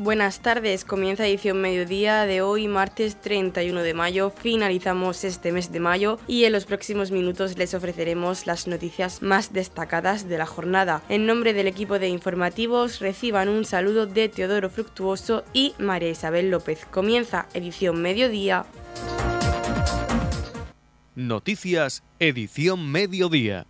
Buenas 0.00 0.40
tardes, 0.40 0.86
comienza 0.86 1.26
edición 1.26 1.60
mediodía 1.60 2.24
de 2.24 2.40
hoy, 2.40 2.68
martes 2.68 3.20
31 3.20 3.82
de 3.82 3.92
mayo. 3.92 4.30
Finalizamos 4.30 5.24
este 5.24 5.52
mes 5.52 5.72
de 5.72 5.80
mayo 5.80 6.18
y 6.26 6.44
en 6.44 6.52
los 6.52 6.64
próximos 6.64 7.10
minutos 7.10 7.58
les 7.58 7.74
ofreceremos 7.74 8.46
las 8.46 8.66
noticias 8.66 9.20
más 9.20 9.52
destacadas 9.52 10.26
de 10.26 10.38
la 10.38 10.46
jornada. 10.46 11.02
En 11.10 11.26
nombre 11.26 11.52
del 11.52 11.66
equipo 11.66 11.98
de 11.98 12.08
informativos, 12.08 13.00
reciban 13.00 13.50
un 13.50 13.66
saludo 13.66 14.06
de 14.06 14.30
Teodoro 14.30 14.70
Fructuoso 14.70 15.44
y 15.52 15.74
María 15.78 16.08
Isabel 16.08 16.50
López. 16.50 16.86
Comienza 16.90 17.46
edición 17.52 18.00
mediodía. 18.00 18.64
Noticias, 21.14 22.02
edición 22.18 22.90
mediodía. 22.90 23.66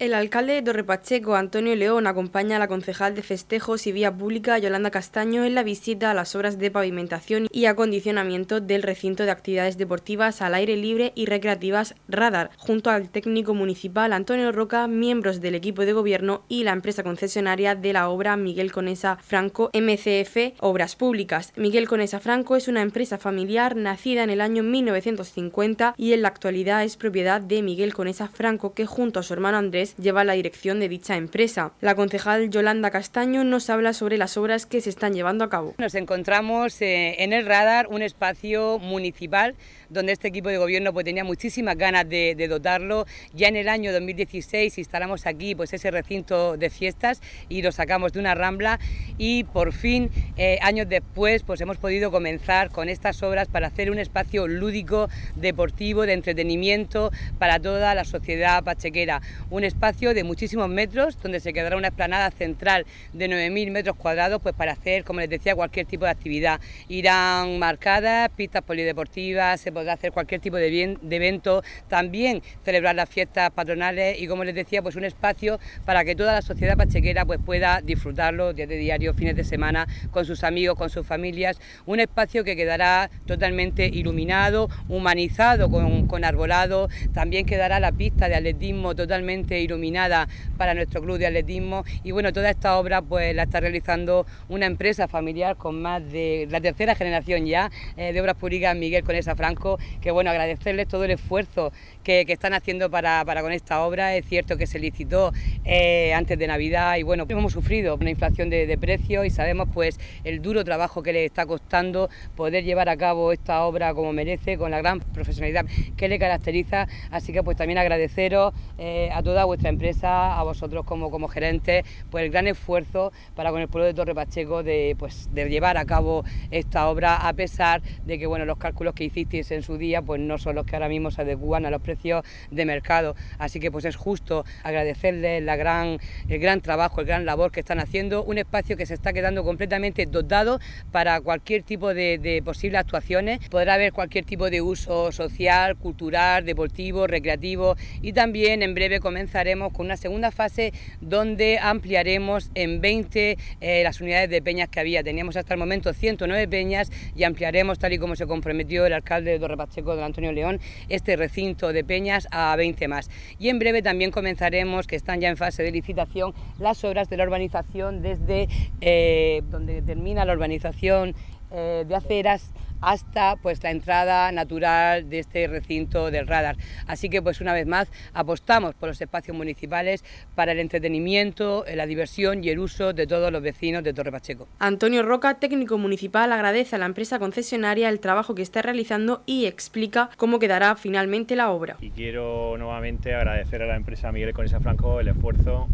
El 0.00 0.14
alcalde 0.14 0.54
de 0.54 0.62
Torrepacheco, 0.62 1.34
Antonio 1.34 1.76
León, 1.76 2.06
acompaña 2.06 2.56
a 2.56 2.58
la 2.58 2.68
concejal 2.68 3.14
de 3.14 3.22
festejos 3.22 3.86
y 3.86 3.92
vía 3.92 4.16
pública, 4.16 4.56
Yolanda 4.56 4.90
Castaño, 4.90 5.44
en 5.44 5.54
la 5.54 5.62
visita 5.62 6.10
a 6.10 6.14
las 6.14 6.34
obras 6.34 6.58
de 6.58 6.70
pavimentación 6.70 7.48
y 7.52 7.66
acondicionamiento 7.66 8.62
del 8.62 8.82
recinto 8.82 9.24
de 9.24 9.30
actividades 9.30 9.76
deportivas 9.76 10.40
al 10.40 10.54
aire 10.54 10.74
libre 10.78 11.12
y 11.14 11.26
recreativas 11.26 11.96
Radar, 12.08 12.48
junto 12.56 12.88
al 12.88 13.10
técnico 13.10 13.52
municipal 13.52 14.14
Antonio 14.14 14.52
Roca, 14.52 14.86
miembros 14.88 15.42
del 15.42 15.54
equipo 15.54 15.84
de 15.84 15.92
gobierno 15.92 16.44
y 16.48 16.64
la 16.64 16.72
empresa 16.72 17.02
concesionaria 17.02 17.74
de 17.74 17.92
la 17.92 18.08
obra 18.08 18.38
Miguel 18.38 18.72
Conesa 18.72 19.18
Franco 19.20 19.70
MCF 19.74 20.54
Obras 20.60 20.96
Públicas. 20.96 21.52
Miguel 21.56 21.86
Conesa 21.86 22.20
Franco 22.20 22.56
es 22.56 22.68
una 22.68 22.80
empresa 22.80 23.18
familiar 23.18 23.76
nacida 23.76 24.22
en 24.22 24.30
el 24.30 24.40
año 24.40 24.62
1950 24.62 25.92
y 25.98 26.14
en 26.14 26.22
la 26.22 26.28
actualidad 26.28 26.84
es 26.84 26.96
propiedad 26.96 27.42
de 27.42 27.60
Miguel 27.60 27.92
Conesa 27.92 28.28
Franco, 28.28 28.72
que 28.72 28.86
junto 28.86 29.20
a 29.20 29.22
su 29.22 29.34
hermano 29.34 29.58
Andrés 29.58 29.89
lleva 29.96 30.24
la 30.24 30.34
dirección 30.34 30.80
de 30.80 30.88
dicha 30.88 31.16
empresa. 31.16 31.72
La 31.80 31.94
concejal 31.94 32.50
Yolanda 32.50 32.90
Castaño 32.90 33.44
nos 33.44 33.70
habla 33.70 33.92
sobre 33.92 34.18
las 34.18 34.36
obras 34.36 34.66
que 34.66 34.80
se 34.80 34.90
están 34.90 35.14
llevando 35.14 35.44
a 35.44 35.50
cabo. 35.50 35.74
Nos 35.78 35.94
encontramos 35.94 36.80
eh, 36.82 37.22
en 37.22 37.32
el 37.32 37.46
radar 37.46 37.86
un 37.88 38.02
espacio 38.02 38.78
municipal 38.78 39.54
donde 39.90 40.12
este 40.12 40.28
equipo 40.28 40.48
de 40.48 40.58
gobierno 40.58 40.92
pues, 40.92 41.04
tenía 41.04 41.24
muchísimas 41.24 41.76
ganas 41.76 42.08
de, 42.08 42.34
dotarlo. 42.48 43.06
Ya 43.34 43.48
en 43.48 43.56
el 43.56 43.68
año 43.68 43.92
2016 43.92 44.78
instalamos 44.78 45.26
aquí 45.26 45.54
pues, 45.54 45.72
ese 45.72 45.90
recinto 45.90 46.56
de 46.56 46.70
fiestas 46.70 47.20
y 47.48 47.62
lo 47.62 47.72
sacamos 47.72 48.12
de 48.12 48.20
una 48.20 48.34
rambla 48.34 48.80
y 49.18 49.44
por 49.44 49.72
fin, 49.72 50.10
eh, 50.36 50.58
años 50.62 50.88
después, 50.88 51.42
pues 51.42 51.60
hemos 51.60 51.76
podido 51.76 52.10
comenzar 52.10 52.70
con 52.70 52.88
estas 52.88 53.22
obras 53.22 53.48
para 53.48 53.66
hacer 53.66 53.90
un 53.90 53.98
espacio 53.98 54.46
lúdico, 54.46 55.08
deportivo, 55.36 56.06
de 56.06 56.14
entretenimiento 56.14 57.10
para 57.38 57.58
toda 57.60 57.94
la 57.94 58.04
sociedad 58.04 58.62
pachequera. 58.64 59.20
Un 59.50 59.64
espacio 59.64 60.14
de 60.14 60.24
muchísimos 60.24 60.68
metros 60.68 61.20
donde 61.20 61.40
se 61.40 61.52
quedará 61.52 61.76
una 61.76 61.88
explanada 61.88 62.30
central 62.30 62.86
de 63.12 63.28
9.000 63.28 63.70
metros 63.70 63.96
cuadrados 63.96 64.40
pues 64.40 64.54
para 64.54 64.72
hacer, 64.72 65.04
como 65.04 65.20
les 65.20 65.30
decía, 65.30 65.54
cualquier 65.54 65.86
tipo 65.86 66.04
de 66.04 66.10
actividad. 66.10 66.60
Irán 66.88 67.58
marcadas, 67.58 68.30
pistas 68.30 68.62
polideportivas, 68.62 69.60
se 69.60 69.72
podrá 69.80 69.94
hacer 69.94 70.12
cualquier 70.12 70.42
tipo 70.42 70.56
de, 70.56 70.68
bien, 70.68 70.98
de 71.00 71.16
evento, 71.16 71.62
también 71.88 72.42
celebrar 72.66 72.94
las 72.94 73.08
fiestas 73.08 73.50
patronales 73.50 74.20
y 74.20 74.26
como 74.26 74.44
les 74.44 74.54
decía, 74.54 74.82
pues 74.82 74.94
un 74.94 75.04
espacio 75.04 75.58
para 75.86 76.04
que 76.04 76.14
toda 76.14 76.34
la 76.34 76.42
sociedad 76.42 76.76
pachequera 76.76 77.24
pues 77.24 77.40
pueda 77.42 77.80
disfrutarlo 77.80 78.52
días 78.52 78.68
de 78.68 78.76
diario, 78.76 79.14
fines 79.14 79.36
de 79.36 79.44
semana, 79.44 79.86
con 80.10 80.26
sus 80.26 80.44
amigos, 80.44 80.76
con 80.76 80.90
sus 80.90 81.06
familias, 81.06 81.58
un 81.86 81.98
espacio 81.98 82.44
que 82.44 82.56
quedará 82.56 83.10
totalmente 83.24 83.86
iluminado, 83.86 84.68
humanizado 84.88 85.70
con, 85.70 86.06
con 86.06 86.26
arbolado, 86.26 86.90
también 87.14 87.46
quedará 87.46 87.80
la 87.80 87.92
pista 87.92 88.28
de 88.28 88.34
atletismo 88.34 88.94
totalmente 88.94 89.60
iluminada 89.60 90.28
para 90.58 90.74
nuestro 90.74 91.00
club 91.00 91.16
de 91.16 91.26
atletismo. 91.26 91.84
Y 92.04 92.10
bueno, 92.10 92.34
toda 92.34 92.50
esta 92.50 92.76
obra 92.78 93.00
pues 93.00 93.34
la 93.34 93.44
está 93.44 93.60
realizando 93.60 94.26
una 94.50 94.66
empresa 94.66 95.08
familiar 95.08 95.56
con 95.56 95.80
más 95.80 96.04
de 96.12 96.46
la 96.50 96.60
tercera 96.60 96.94
generación 96.94 97.46
ya 97.46 97.70
eh, 97.96 98.12
de 98.12 98.20
obras 98.20 98.36
públicas 98.36 98.76
Miguel 98.76 99.04
Conesa 99.04 99.34
Franco 99.36 99.69
que 100.00 100.10
bueno, 100.10 100.30
agradecerles 100.30 100.88
todo 100.88 101.04
el 101.04 101.12
esfuerzo 101.12 101.72
que, 102.02 102.24
están 102.28 102.54
haciendo 102.54 102.90
para, 102.90 103.24
con 103.24 103.52
esta 103.52 103.84
obra. 103.84 104.16
Es 104.16 104.26
cierto 104.26 104.56
que 104.56 104.66
se 104.66 104.78
licitó 104.78 105.32
eh, 105.64 106.12
antes 106.14 106.38
de 106.38 106.46
Navidad 106.46 106.96
y 106.96 107.02
bueno, 107.02 107.26
hemos 107.28 107.52
sufrido 107.52 107.96
una 107.96 108.10
inflación 108.10 108.50
de, 108.50 108.78
precios 108.80 109.26
y 109.26 109.30
sabemos 109.30 109.68
pues 109.72 109.98
el 110.24 110.40
duro 110.40 110.64
trabajo 110.64 111.02
que 111.02 111.12
le 111.12 111.24
está 111.24 111.44
costando 111.44 112.08
poder 112.36 112.64
llevar 112.64 112.88
a 112.88 112.96
cabo 112.96 113.32
esta 113.32 113.64
obra 113.64 113.92
como 113.94 114.12
merece, 114.12 114.56
con 114.56 114.70
la 114.70 114.78
gran 114.78 115.00
profesionalidad 115.00 115.66
que 115.96 116.08
le 116.08 116.18
caracteriza. 116.18 116.88
Así 117.10 117.32
que 117.32 117.42
pues 117.42 117.56
también 117.56 117.78
agradeceros 117.78 118.54
eh, 118.78 119.10
a 119.12 119.22
toda 119.22 119.44
vuestra 119.44 119.68
empresa, 119.68 120.38
a 120.38 120.42
vosotros 120.42 120.84
como, 120.84 121.10
como 121.10 121.28
gerentes, 121.28 121.84
pues 122.10 122.24
el 122.24 122.30
gran 122.30 122.46
esfuerzo 122.46 123.12
para 123.34 123.50
con 123.50 123.60
el 123.60 123.68
pueblo 123.68 123.86
de 123.86 123.94
Torre 123.94 124.14
Pacheco 124.14 124.62
de, 124.62 124.96
pues, 124.98 125.28
de 125.32 125.48
llevar 125.48 125.76
a 125.76 125.84
cabo 125.84 126.24
esta 126.50 126.88
obra 126.88 127.16
a 127.16 127.32
pesar 127.32 127.82
de 128.04 128.18
que 128.18 128.26
bueno, 128.26 128.44
los 128.44 128.58
cálculos 128.58 128.94
que 128.94 129.04
hicisteis 129.04 129.50
en 129.60 129.64
su 129.64 129.78
día 129.78 130.02
pues 130.02 130.20
no 130.20 130.38
son 130.38 130.56
los 130.56 130.66
que 130.66 130.76
ahora 130.76 130.88
mismo 130.88 131.10
se 131.10 131.22
adecuan 131.22 131.66
a 131.66 131.70
los 131.70 131.82
precios 131.82 132.24
de 132.50 132.64
mercado. 132.64 133.14
Así 133.38 133.60
que 133.60 133.70
pues 133.70 133.84
es 133.84 133.96
justo 133.96 134.44
agradecerles 134.62 135.42
la 135.42 135.56
gran, 135.56 135.98
el 136.28 136.38
gran 136.38 136.60
trabajo, 136.60 137.00
el 137.00 137.06
gran 137.06 137.24
labor 137.24 137.52
que 137.52 137.60
están 137.60 137.78
haciendo, 137.78 138.24
un 138.24 138.38
espacio 138.38 138.76
que 138.76 138.86
se 138.86 138.94
está 138.94 139.12
quedando 139.12 139.44
completamente 139.44 140.06
dotado 140.06 140.60
para 140.90 141.20
cualquier 141.20 141.62
tipo 141.62 141.94
de, 141.94 142.42
posibles 142.44 142.80
actuaciones. 142.80 143.40
Podrá 143.48 143.74
haber 143.74 143.92
cualquier 143.92 144.24
tipo 144.24 144.50
de 144.50 144.62
uso 144.62 145.12
social, 145.12 145.76
cultural, 145.76 146.44
deportivo, 146.44 147.06
recreativo 147.06 147.76
y 148.00 148.12
también 148.12 148.62
en 148.62 148.74
breve 148.74 149.00
comenzaremos 149.00 149.72
con 149.72 149.86
una 149.86 149.96
segunda 149.96 150.30
fase 150.30 150.72
donde 151.00 151.58
ampliaremos 151.58 152.50
en 152.54 152.80
20 152.80 153.36
eh, 153.60 153.82
las 153.84 154.00
unidades 154.00 154.30
de 154.30 154.40
peñas 154.40 154.68
que 154.68 154.80
había. 154.80 155.02
Teníamos 155.02 155.36
hasta 155.36 155.54
el 155.54 155.60
momento 155.60 155.92
109 155.92 156.48
peñas 156.48 156.90
y 157.14 157.24
ampliaremos 157.24 157.78
tal 157.78 157.92
y 157.92 157.98
como 157.98 158.16
se 158.16 158.26
comprometió 158.26 158.86
el 158.86 158.92
alcalde 158.92 159.32
de 159.32 159.38
Pacheco 159.56 159.94
don 159.94 160.04
Antonio 160.04 160.32
León, 160.32 160.60
este 160.88 161.16
recinto 161.16 161.72
de 161.72 161.84
peñas 161.84 162.28
a 162.30 162.54
20 162.56 162.88
más. 162.88 163.10
Y 163.38 163.48
en 163.48 163.58
breve 163.58 163.82
también 163.82 164.10
comenzaremos, 164.10 164.86
que 164.86 164.96
están 164.96 165.20
ya 165.20 165.28
en 165.28 165.36
fase 165.36 165.62
de 165.62 165.72
licitación, 165.72 166.34
las 166.58 166.82
obras 166.84 167.08
de 167.08 167.16
la 167.16 167.24
urbanización 167.24 168.02
desde 168.02 168.48
eh, 168.80 169.42
donde 169.50 169.82
termina 169.82 170.24
la 170.24 170.32
urbanización 170.32 171.14
eh, 171.50 171.84
de 171.86 171.94
aceras 171.94 172.52
hasta 172.80 173.36
pues 173.36 173.62
la 173.62 173.70
entrada 173.70 174.32
natural 174.32 175.08
de 175.08 175.18
este 175.18 175.46
recinto 175.46 176.10
del 176.10 176.26
radar. 176.26 176.56
Así 176.86 177.08
que 177.08 177.22
pues 177.22 177.40
una 177.40 177.52
vez 177.52 177.66
más 177.66 177.90
apostamos 178.12 178.74
por 178.74 178.88
los 178.88 179.00
espacios 179.00 179.36
municipales 179.36 180.04
para 180.34 180.52
el 180.52 180.58
entretenimiento, 180.58 181.64
la 181.74 181.86
diversión 181.86 182.42
y 182.44 182.48
el 182.48 182.58
uso 182.58 182.92
de 182.92 183.06
todos 183.06 183.30
los 183.30 183.42
vecinos 183.42 183.84
de 183.84 183.92
Torre 183.92 184.12
Pacheco. 184.12 184.48
Antonio 184.58 185.02
Roca, 185.02 185.38
técnico 185.38 185.78
municipal, 185.78 186.32
agradece 186.32 186.76
a 186.76 186.78
la 186.78 186.86
empresa 186.86 187.18
concesionaria 187.18 187.88
el 187.88 188.00
trabajo 188.00 188.34
que 188.34 188.42
está 188.42 188.62
realizando 188.62 189.22
y 189.26 189.46
explica 189.46 190.10
cómo 190.16 190.38
quedará 190.38 190.76
finalmente 190.76 191.36
la 191.36 191.50
obra. 191.50 191.76
Y 191.80 191.90
quiero 191.90 192.56
nuevamente 192.58 193.14
agradecer 193.14 193.62
a 193.62 193.66
la 193.66 193.76
empresa 193.76 194.12
Miguel 194.12 194.32
Conesa 194.32 194.60
Franco 194.60 195.00
el 195.00 195.08
esfuerzo 195.08 195.68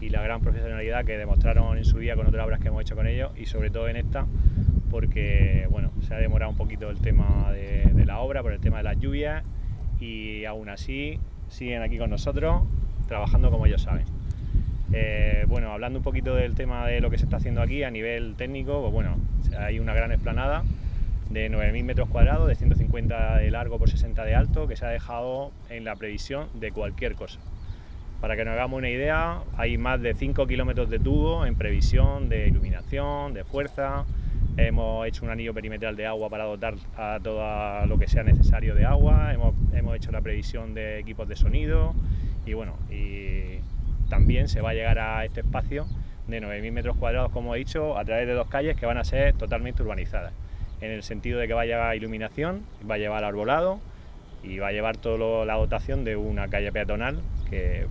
y 0.00 0.10
la 0.10 0.22
gran 0.22 0.40
profesionalidad 0.40 1.04
que 1.04 1.16
demostraron 1.18 1.76
en 1.78 1.84
su 1.84 1.98
día 1.98 2.14
con 2.16 2.26
otras 2.26 2.44
obras 2.46 2.60
que 2.60 2.68
hemos 2.68 2.82
hecho 2.82 2.96
con 2.96 3.06
ellos 3.06 3.32
y 3.36 3.46
sobre 3.46 3.70
todo 3.70 3.88
en 3.88 3.96
esta 3.96 4.26
porque 4.90 5.66
bueno, 5.70 5.90
se 6.06 6.14
ha 6.14 6.18
demorado 6.18 6.50
un 6.50 6.56
poquito 6.56 6.90
el 6.90 6.98
tema 6.98 7.52
de, 7.52 8.04
la 8.04 8.20
obra 8.20 8.42
por 8.42 8.52
el 8.52 8.60
tema 8.60 8.78
de 8.78 8.84
las 8.84 8.98
lluvias 8.98 9.44
y 10.00 10.44
aún 10.44 10.68
así 10.68 11.18
siguen 11.48 11.82
aquí 11.82 11.98
con 11.98 12.10
nosotros 12.10 12.62
trabajando 13.06 13.50
como 13.50 13.66
ellos 13.66 13.82
saben. 13.82 14.04
Eh, 14.92 15.44
bueno, 15.46 15.72
hablando 15.72 15.98
un 15.98 16.02
poquito 16.02 16.34
del 16.34 16.54
tema 16.54 16.86
de 16.86 17.00
lo 17.00 17.10
que 17.10 17.18
se 17.18 17.24
está 17.24 17.36
haciendo 17.36 17.60
aquí 17.60 17.82
a 17.82 17.90
nivel 17.90 18.34
técnico, 18.36 18.80
pues 18.80 18.92
bueno, 18.92 19.16
hay 19.58 19.78
una 19.78 19.92
gran 19.92 20.12
explanada 20.12 20.64
de 21.28 21.50
9.000 21.50 21.84
metros 21.84 22.08
cuadrados, 22.08 22.48
de 22.48 22.54
150 22.54 23.36
de 23.38 23.50
largo 23.50 23.78
por 23.78 23.90
60 23.90 24.24
de 24.24 24.34
alto, 24.34 24.66
que 24.66 24.76
se 24.76 24.86
ha 24.86 24.88
dejado 24.88 25.52
en 25.68 25.84
la 25.84 25.96
previsión 25.96 26.48
de 26.54 26.70
cualquier 26.72 27.14
cosa. 27.14 27.38
Para 28.20 28.36
que 28.36 28.44
nos 28.44 28.54
hagamos 28.54 28.78
una 28.78 28.90
idea, 28.90 29.40
hay 29.56 29.78
más 29.78 30.00
de 30.00 30.14
5 30.14 30.46
kilómetros 30.46 30.90
de 30.90 30.98
tubo 30.98 31.46
en 31.46 31.54
previsión 31.54 32.28
de 32.28 32.48
iluminación, 32.48 33.32
de 33.32 33.44
fuerza, 33.44 34.04
Hemos 34.58 35.06
hecho 35.06 35.24
un 35.24 35.30
anillo 35.30 35.54
perimetral 35.54 35.94
de 35.94 36.04
agua 36.04 36.28
para 36.28 36.42
dotar 36.42 36.74
a 36.96 37.20
todo 37.22 37.86
lo 37.86 37.96
que 37.96 38.08
sea 38.08 38.24
necesario 38.24 38.74
de 38.74 38.84
agua. 38.84 39.32
Hemos, 39.32 39.54
hecho 39.94 40.10
la 40.10 40.20
previsión 40.20 40.74
de 40.74 40.98
equipos 40.98 41.28
de 41.28 41.36
sonido 41.36 41.94
y 42.44 42.54
bueno, 42.54 42.76
y 42.90 43.60
también 44.10 44.48
se 44.48 44.60
va 44.60 44.70
a 44.70 44.74
llegar 44.74 44.98
a 44.98 45.24
este 45.24 45.40
espacio 45.40 45.86
de 46.26 46.42
9.000 46.42 46.72
metros 46.72 46.96
cuadrados, 46.96 47.30
como 47.30 47.54
he 47.54 47.58
dicho, 47.58 47.96
a 47.96 48.04
través 48.04 48.26
de 48.26 48.32
dos 48.32 48.48
calles 48.48 48.76
que 48.76 48.84
van 48.84 48.98
a 48.98 49.04
ser 49.04 49.32
totalmente 49.34 49.82
urbanizadas. 49.84 50.32
En 50.80 50.90
el 50.90 51.04
sentido 51.04 51.38
de 51.38 51.46
que 51.46 51.54
va 51.54 51.62
a 51.62 51.66
llevar 51.66 51.96
iluminación, 51.96 52.64
va 52.88 52.96
a 52.96 52.98
llevar 52.98 53.22
arbolado 53.22 53.78
y 54.42 54.58
va 54.58 54.68
a 54.68 54.72
llevar 54.72 54.96
toda 54.96 55.46
la 55.46 55.54
dotación 55.54 56.04
de 56.04 56.16
una 56.16 56.48
calle 56.48 56.72
peatonal 56.72 57.20
que, 57.48 57.86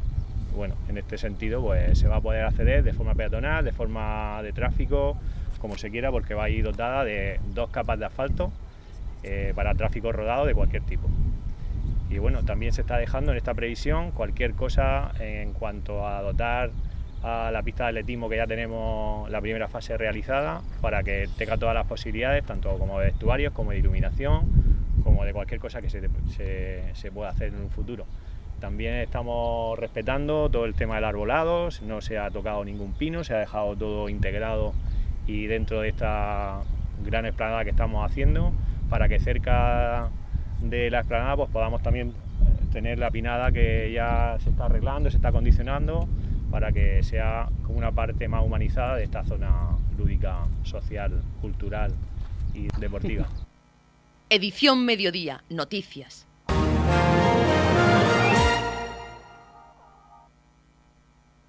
bueno, 0.57 0.75
en 0.89 0.97
este 0.97 1.17
sentido 1.17 1.61
pues 1.61 1.97
se 1.99 2.07
va 2.07 2.17
a 2.17 2.21
poder 2.21 2.43
acceder 2.43 2.83
de 2.83 2.91
forma 2.91 3.15
peatonal, 3.15 3.63
de 3.63 3.71
forma 3.71 4.41
de 4.43 4.51
tráfico, 4.51 5.17
como 5.59 5.77
se 5.77 5.89
quiera, 5.89 6.11
porque 6.11 6.33
va 6.33 6.45
a 6.45 6.49
ir 6.49 6.63
dotada 6.63 7.03
de 7.05 7.39
dos 7.53 7.69
capas 7.69 7.97
de 7.99 8.05
asfalto 8.05 8.51
eh, 9.23 9.53
para 9.55 9.73
tráfico 9.75 10.11
rodado 10.11 10.45
de 10.45 10.53
cualquier 10.53 10.83
tipo. 10.83 11.07
Y 12.09 12.19
bueno, 12.19 12.43
también 12.43 12.73
se 12.73 12.81
está 12.81 12.97
dejando 12.97 13.31
en 13.31 13.37
esta 13.37 13.53
previsión 13.53 14.11
cualquier 14.11 14.53
cosa 14.53 15.11
en 15.19 15.53
cuanto 15.53 16.07
a 16.07 16.21
dotar 16.21 16.71
a 17.23 17.51
la 17.51 17.63
pista 17.63 17.83
de 17.83 17.89
atletismo 17.89 18.29
que 18.29 18.37
ya 18.37 18.47
tenemos 18.47 19.29
la 19.29 19.41
primera 19.41 19.67
fase 19.67 19.97
realizada 19.97 20.61
para 20.81 21.03
que 21.03 21.27
tenga 21.37 21.57
todas 21.57 21.75
las 21.75 21.85
posibilidades, 21.85 22.45
tanto 22.45 22.77
como 22.77 22.99
de 22.99 23.07
vestuarios, 23.07 23.53
como 23.53 23.71
de 23.71 23.79
iluminación, 23.79 24.45
como 25.03 25.25
de 25.25 25.33
cualquier 25.33 25.59
cosa 25.59 25.81
que 25.81 25.89
se, 25.89 26.01
se, 26.93 27.11
pueda 27.11 27.29
hacer 27.29 27.49
en 27.49 27.61
un 27.61 27.69
futuro. 27.69 28.05
También 28.59 28.95
estamos 28.95 29.77
respetando 29.77 30.49
todo 30.49 30.65
el 30.65 30.73
tema 30.73 30.95
del 30.95 31.05
arbolado, 31.05 31.69
no 31.83 32.01
se 32.01 32.17
ha 32.17 32.31
tocado 32.31 32.65
ningún 32.65 32.93
pino, 32.93 33.23
se 33.23 33.35
ha 33.35 33.39
dejado 33.39 33.75
todo 33.75 34.09
integrado 34.09 34.73
y 35.27 35.45
dentro 35.45 35.81
de 35.81 35.89
esta 35.89 36.61
gran 37.05 37.25
explanada 37.25 37.63
que 37.63 37.69
estamos 37.69 38.03
haciendo, 38.03 38.53
para 38.89 39.07
que 39.07 39.19
cerca 39.19 40.09
de 40.61 40.89
la 40.89 40.99
explanada 40.99 41.35
pues 41.35 41.49
podamos 41.49 41.83
también 41.83 42.13
tener 42.71 42.97
la 42.97 43.11
pinada 43.11 43.51
que 43.51 43.91
ya 43.91 44.37
se 44.43 44.49
está 44.49 44.65
arreglando, 44.65 45.11
se 45.11 45.17
está 45.17 45.29
acondicionando 45.29 46.07
para 46.49 46.71
que 46.71 47.03
sea 47.03 47.49
como 47.63 47.77
una 47.77 47.91
parte 47.91 48.27
más 48.27 48.43
humanizada 48.43 48.95
de 48.95 49.03
esta 49.03 49.23
zona 49.23 49.77
lúdica, 49.97 50.43
social, 50.63 51.21
cultural 51.41 51.93
y 52.53 52.67
deportiva. 52.79 53.27
Edición 54.29 54.83
Mediodía, 54.85 55.43
Noticias. 55.49 56.26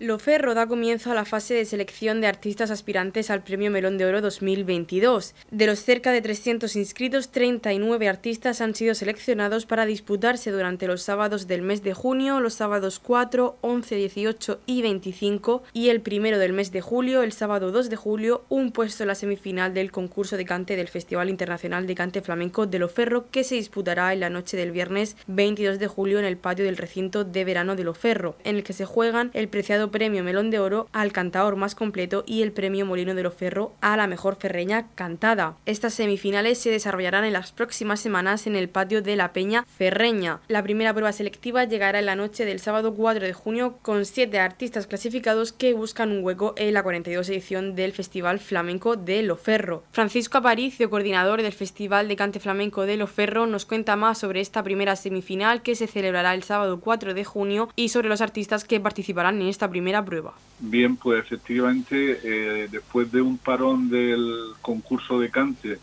Loferro 0.01 0.55
da 0.55 0.69
comienzo 0.69 1.11
a 1.11 1.15
la 1.15 1.25
fase 1.25 1.55
de 1.55 1.65
selección 1.65 2.21
de 2.21 2.29
artistas 2.29 2.71
aspirantes 2.71 3.31
al 3.31 3.43
Premio 3.43 3.69
Melón 3.69 3.99
de 3.99 4.07
Oro 4.07 4.21
2022. 4.21 5.35
De 5.51 5.67
los 5.67 5.81
cerca 5.81 6.13
de 6.13 6.23
300 6.23 6.77
inscritos, 6.77 7.31
39 7.31 8.09
artistas 8.09 8.61
han 8.61 8.77
sido 8.77 8.95
seleccionados 8.95 9.67
para 9.67 9.87
disputarse 9.87 10.53
durante 10.53 10.87
los 10.87 11.03
sábados 11.03 11.49
del 11.49 11.63
mes 11.63 11.83
de 11.83 11.95
junio, 11.95 12.39
los 12.39 12.55
sábados 12.55 13.01
4, 13.01 13.57
11, 13.61 13.97
18 13.97 14.61
y 14.67 14.83
25 14.83 15.65
y 15.73 15.89
el 15.89 16.01
primero 16.01 16.39
del 16.39 16.53
mes 16.53 16.71
de 16.71 16.81
julio, 16.81 17.25
el 17.25 17.33
sábado 17.33 17.73
2 17.73 17.91
de 17.91 17.97
julio, 17.97 18.45
un 18.49 18.71
puesto 18.71 19.03
en 19.03 19.09
la 19.09 19.17
semifinal 19.17 19.75
del 19.75 19.91
concurso 19.91 20.37
de 20.37 20.45
cante 20.45 20.77
del 20.77 20.87
Festival 20.87 21.29
Internacional 21.29 21.89
de 21.89 21.97
Cante 21.97 22.23
Flamenco 22.23 22.69
de 22.69 22.79
Loferro 22.79 23.29
que 23.33 23.43
se 23.43 23.57
disputará 23.57 24.13
en 24.13 24.21
la 24.21 24.31
noche 24.31 24.57
del 24.57 24.71
viernes 24.71 25.17
22 25.27 25.81
de 25.81 25.89
julio 25.89 26.21
en 26.21 26.25
el 26.25 26.37
patio 26.37 26.65
del 26.65 26.77
recinto 26.77 27.25
de 27.25 27.45
verano 27.45 27.75
de 27.75 27.83
Loferro, 27.83 28.37
en 28.45 28.55
el 28.55 28.63
que 28.63 28.73
se 28.73 28.85
juegan 28.85 29.33
el 29.35 29.49
preciado 29.49 29.88
premio 29.91 30.25
Melón 30.25 30.51
de 30.51 30.59
Oro 30.59 30.89
al 30.93 31.13
cantador 31.13 31.57
más 31.57 31.75
completo 31.75 32.25
y 32.27 32.43
el 32.43 32.53
premio 32.53 32.87
Molino 32.87 33.15
de 33.15 33.23
Loferro 33.23 33.73
a 33.81 33.97
la 33.97 34.07
mejor 34.07 34.37
ferreña 34.37 34.89
cantada. 34.95 35.57
Estas 35.67 35.95
semifinales 35.95 36.59
se 36.59 36.71
desarrollarán 36.71 37.25
en 37.25 37.33
las 37.33 37.53
próximas 37.53 38.01
semanas 38.01 38.47
en 38.47 38.57
el 38.57 38.69
patio 38.69 39.03
de 39.03 39.17
la 39.17 39.33
Peña 39.33 39.65
Ferreña. 39.65 40.41
La 40.49 40.63
primera 40.63 40.93
prueba 40.93 41.13
selectiva 41.13 41.65
llegará 41.65 41.99
en 41.99 42.07
la 42.07 42.17
noche 42.17 42.45
del 42.45 42.61
sábado 42.61 42.95
4 42.95 43.25
de 43.27 43.33
junio 43.33 43.79
con 43.83 44.05
siete 44.05 44.39
artistas 44.39 44.87
clasificados 44.87 45.53
que 45.53 45.73
buscan 45.73 46.11
un 46.11 46.25
hueco 46.25 46.55
en 46.57 46.75
la 46.75 46.83
42 46.83 47.29
edición 47.31 47.75
del 47.75 47.93
Festival 47.93 48.39
Flamenco 48.39 48.97
de 48.97 49.23
Loferro. 49.23 49.85
Francisco 49.93 50.39
Aparicio, 50.39 50.91
coordinador 50.91 51.43
del 51.43 51.53
Festival 51.53 52.09
de 52.09 52.17
Cante 52.17 52.41
Flamenco 52.41 52.87
de 52.87 52.97
Loferro, 52.97 53.47
nos 53.47 53.67
cuenta 53.67 53.97
más 53.97 54.19
sobre 54.19 54.41
esta 54.41 54.63
primera 54.63 54.97
semifinal 54.97 55.63
que 55.63 55.75
se 55.75 55.87
celebrará 55.87 56.35
el 56.35 56.43
sábado 56.43 56.81
4 56.81 57.15
de 57.15 57.25
junio 57.25 57.69
y 57.77 57.89
sobre 57.89 58.09
los 58.09 58.21
artistas 58.21 58.65
que 58.65 58.81
participarán 58.81 59.41
en 59.41 59.49
esta 59.49 59.69
primera 59.69 59.78
primera 59.79 60.05
prueba? 60.05 60.35
Bien, 60.59 60.97
pues 60.97 61.21
efectivamente, 61.21 62.19
eh, 62.25 62.69
después 62.69 63.13
de 63.13 63.23
un 63.23 63.39
parón 63.39 63.89
del 63.89 64.55
concurso 64.61 65.21
de 65.21 65.31
cante 65.31 65.79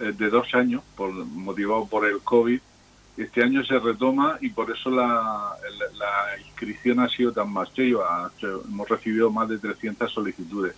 eh, 0.00 0.12
de 0.18 0.28
dos 0.30 0.52
años, 0.54 0.82
motivado 1.32 1.86
por 1.86 2.04
el 2.04 2.18
COVID, 2.18 2.60
este 3.16 3.44
año 3.44 3.64
se 3.64 3.78
retoma 3.78 4.38
y 4.40 4.50
por 4.50 4.72
eso 4.72 4.90
la, 4.90 5.56
inscripción 6.44 6.98
ha 6.98 7.08
sido 7.08 7.30
tan 7.32 7.52
masiva. 7.52 8.32
Hemos 8.42 8.88
recibido 8.88 9.30
más 9.30 9.48
de 9.48 9.58
300 9.58 10.10
solicitudes. 10.10 10.74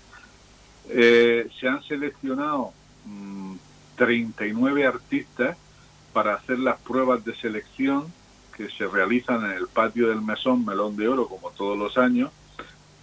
Eh, 0.90 1.48
se 1.58 1.68
han 1.68 1.82
seleccionado 1.84 2.72
39 3.96 4.82
mm, 4.82 4.86
artistas 4.86 5.56
para 6.12 6.34
hacer 6.34 6.58
las 6.58 6.78
pruebas 6.80 7.24
de 7.24 7.34
selección 7.36 8.12
que 8.56 8.70
se 8.70 8.86
realizan 8.86 9.44
en 9.44 9.52
el 9.52 9.68
patio 9.68 10.08
del 10.08 10.22
mesón 10.22 10.64
Melón 10.64 10.96
de 10.96 11.08
Oro, 11.08 11.28
como 11.28 11.50
todos 11.50 11.78
los 11.78 11.98
años, 11.98 12.30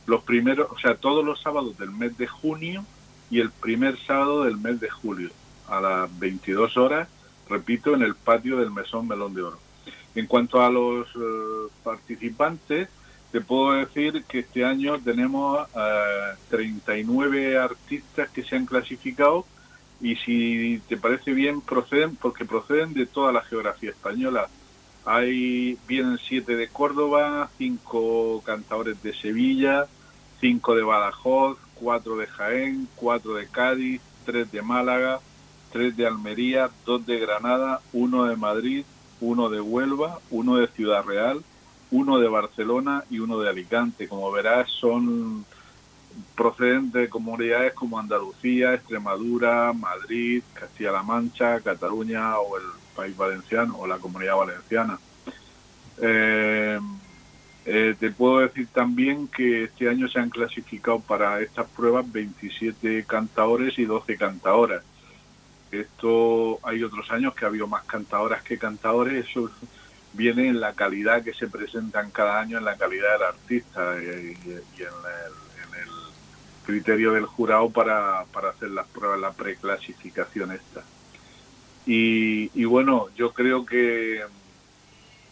los 0.06 0.24
primeros, 0.24 0.72
o 0.72 0.80
sea, 0.80 0.96
todos 0.96 1.24
los 1.24 1.42
sábados 1.42 1.78
del 1.78 1.92
mes 1.92 2.18
de 2.18 2.28
junio 2.28 2.86
y 3.30 3.40
el 3.40 3.52
primer 3.52 3.98
sábado 4.00 4.44
del 4.44 4.58
mes 4.58 4.80
de 4.80 4.90
julio, 4.90 5.30
a 5.68 5.80
las 5.80 6.20
22 6.20 6.76
horas, 6.78 7.08
repito, 7.50 7.94
en 7.94 8.02
el 8.02 8.16
patio 8.16 8.58
del 8.58 8.72
mesón 8.72 9.08
Melón 9.08 9.34
de 9.34 9.44
Oro. 9.44 9.60
En 10.16 10.28
cuanto 10.28 10.62
a 10.62 10.70
los 10.70 11.08
eh, 11.16 11.70
participantes, 11.84 12.90
te 13.32 13.42
puedo 13.42 13.74
decir 13.74 14.24
que 14.26 14.40
este 14.40 14.64
año 14.64 15.00
tenemos 15.00 15.68
39 16.50 17.54
eh, 17.54 17.58
artistas 17.58 18.30
que 18.30 18.44
se 18.44 18.56
han 18.56 18.66
clasificado 18.66 19.46
y 20.02 20.16
si 20.18 20.82
te 20.88 20.98
parece 20.98 21.34
bien 21.34 21.62
proceden 21.62 22.16
porque 22.16 22.46
proceden 22.46 22.94
de 22.94 23.08
toda 23.08 23.32
la 23.32 23.42
geografía 23.42 23.90
española 23.90 24.50
hay, 25.06 25.78
vienen 25.88 26.18
siete 26.18 26.56
de 26.56 26.68
Córdoba, 26.70 27.50
cinco 27.58 28.42
cantadores 28.46 29.02
de 29.04 29.14
Sevilla, 29.14 29.88
cinco 30.40 30.76
de 30.76 30.84
Badajoz, 30.84 31.58
cuatro 31.76 32.18
de 32.18 32.28
Jaén, 32.28 32.88
cuatro 32.96 33.34
de 33.36 33.48
Cádiz, 33.48 34.02
tres 34.26 34.52
de 34.52 34.62
Málaga, 34.62 35.20
tres 35.72 35.98
de 35.98 36.08
Almería, 36.08 36.70
dos 36.86 37.06
de 37.06 37.20
Granada, 37.20 37.82
uno 37.92 38.26
de 38.26 38.36
Madrid, 38.36 38.86
uno 39.20 39.50
de 39.50 39.60
Huelva, 39.60 40.20
uno 40.30 40.58
de 40.58 40.68
Ciudad 40.68 41.04
Real, 41.04 41.44
uno 41.92 42.20
de 42.20 42.28
Barcelona 42.28 43.04
y 43.10 43.20
uno 43.20 43.40
de 43.40 43.50
Alicante. 43.50 44.08
Como 44.08 44.32
verás, 44.32 44.70
son 44.70 45.46
procedentes 46.36 47.02
de 47.02 47.10
comunidades 47.10 47.74
como 47.74 48.00
Andalucía, 48.00 48.74
Extremadura, 48.74 49.74
Madrid, 49.74 50.44
Castilla-La 50.54 51.04
Mancha, 51.04 51.60
Cataluña 51.60 52.38
o 52.40 52.58
el 52.58 52.64
País 52.96 53.16
Valenciano 53.16 53.78
o 53.78 53.88
la 53.88 53.98
Comunidad 53.98 54.36
Valenciana. 54.38 55.00
Eh, 56.02 56.80
eh, 57.66 57.96
te 57.98 58.12
puedo 58.12 58.40
decir 58.40 58.68
también 58.68 59.28
que 59.28 59.66
este 59.66 59.88
año 59.88 60.10
se 60.10 60.20
han 60.20 60.30
clasificado 60.30 61.00
para 61.00 61.42
estas 61.42 61.68
pruebas 61.70 62.12
27 62.12 63.06
cantadores 63.06 63.78
y 63.80 63.86
12 63.86 64.18
cantadoras. 64.18 64.84
Esto 65.72 66.60
hay 66.64 66.84
otros 66.84 67.10
años 67.10 67.34
que 67.34 67.46
ha 67.46 67.48
habido 67.48 67.68
más 67.68 67.84
cantadoras 67.86 68.44
que 68.44 68.58
cantadores, 68.58 69.28
eso 69.28 69.50
viene 70.12 70.48
en 70.48 70.60
la 70.60 70.74
calidad 70.74 71.24
que 71.24 71.34
se 71.34 71.48
presentan 71.48 72.12
cada 72.12 72.40
año, 72.40 72.58
en 72.58 72.66
la 72.66 72.78
calidad 72.78 73.14
del 73.14 73.24
artista 73.24 73.98
eh, 73.98 74.38
y, 74.46 74.52
en, 74.52 74.58
el, 74.60 75.34
criterio 76.66 77.12
del 77.12 77.26
jurado 77.26 77.70
para, 77.70 78.24
para 78.32 78.50
hacer 78.50 78.70
las 78.70 78.88
pruebas, 78.88 79.20
la 79.20 79.32
preclasificación 79.32 80.52
esta. 80.52 80.84
Y, 81.86 82.64
bueno, 82.66 83.08
yo 83.16 83.34
creo 83.34 83.66
que, 83.66 84.22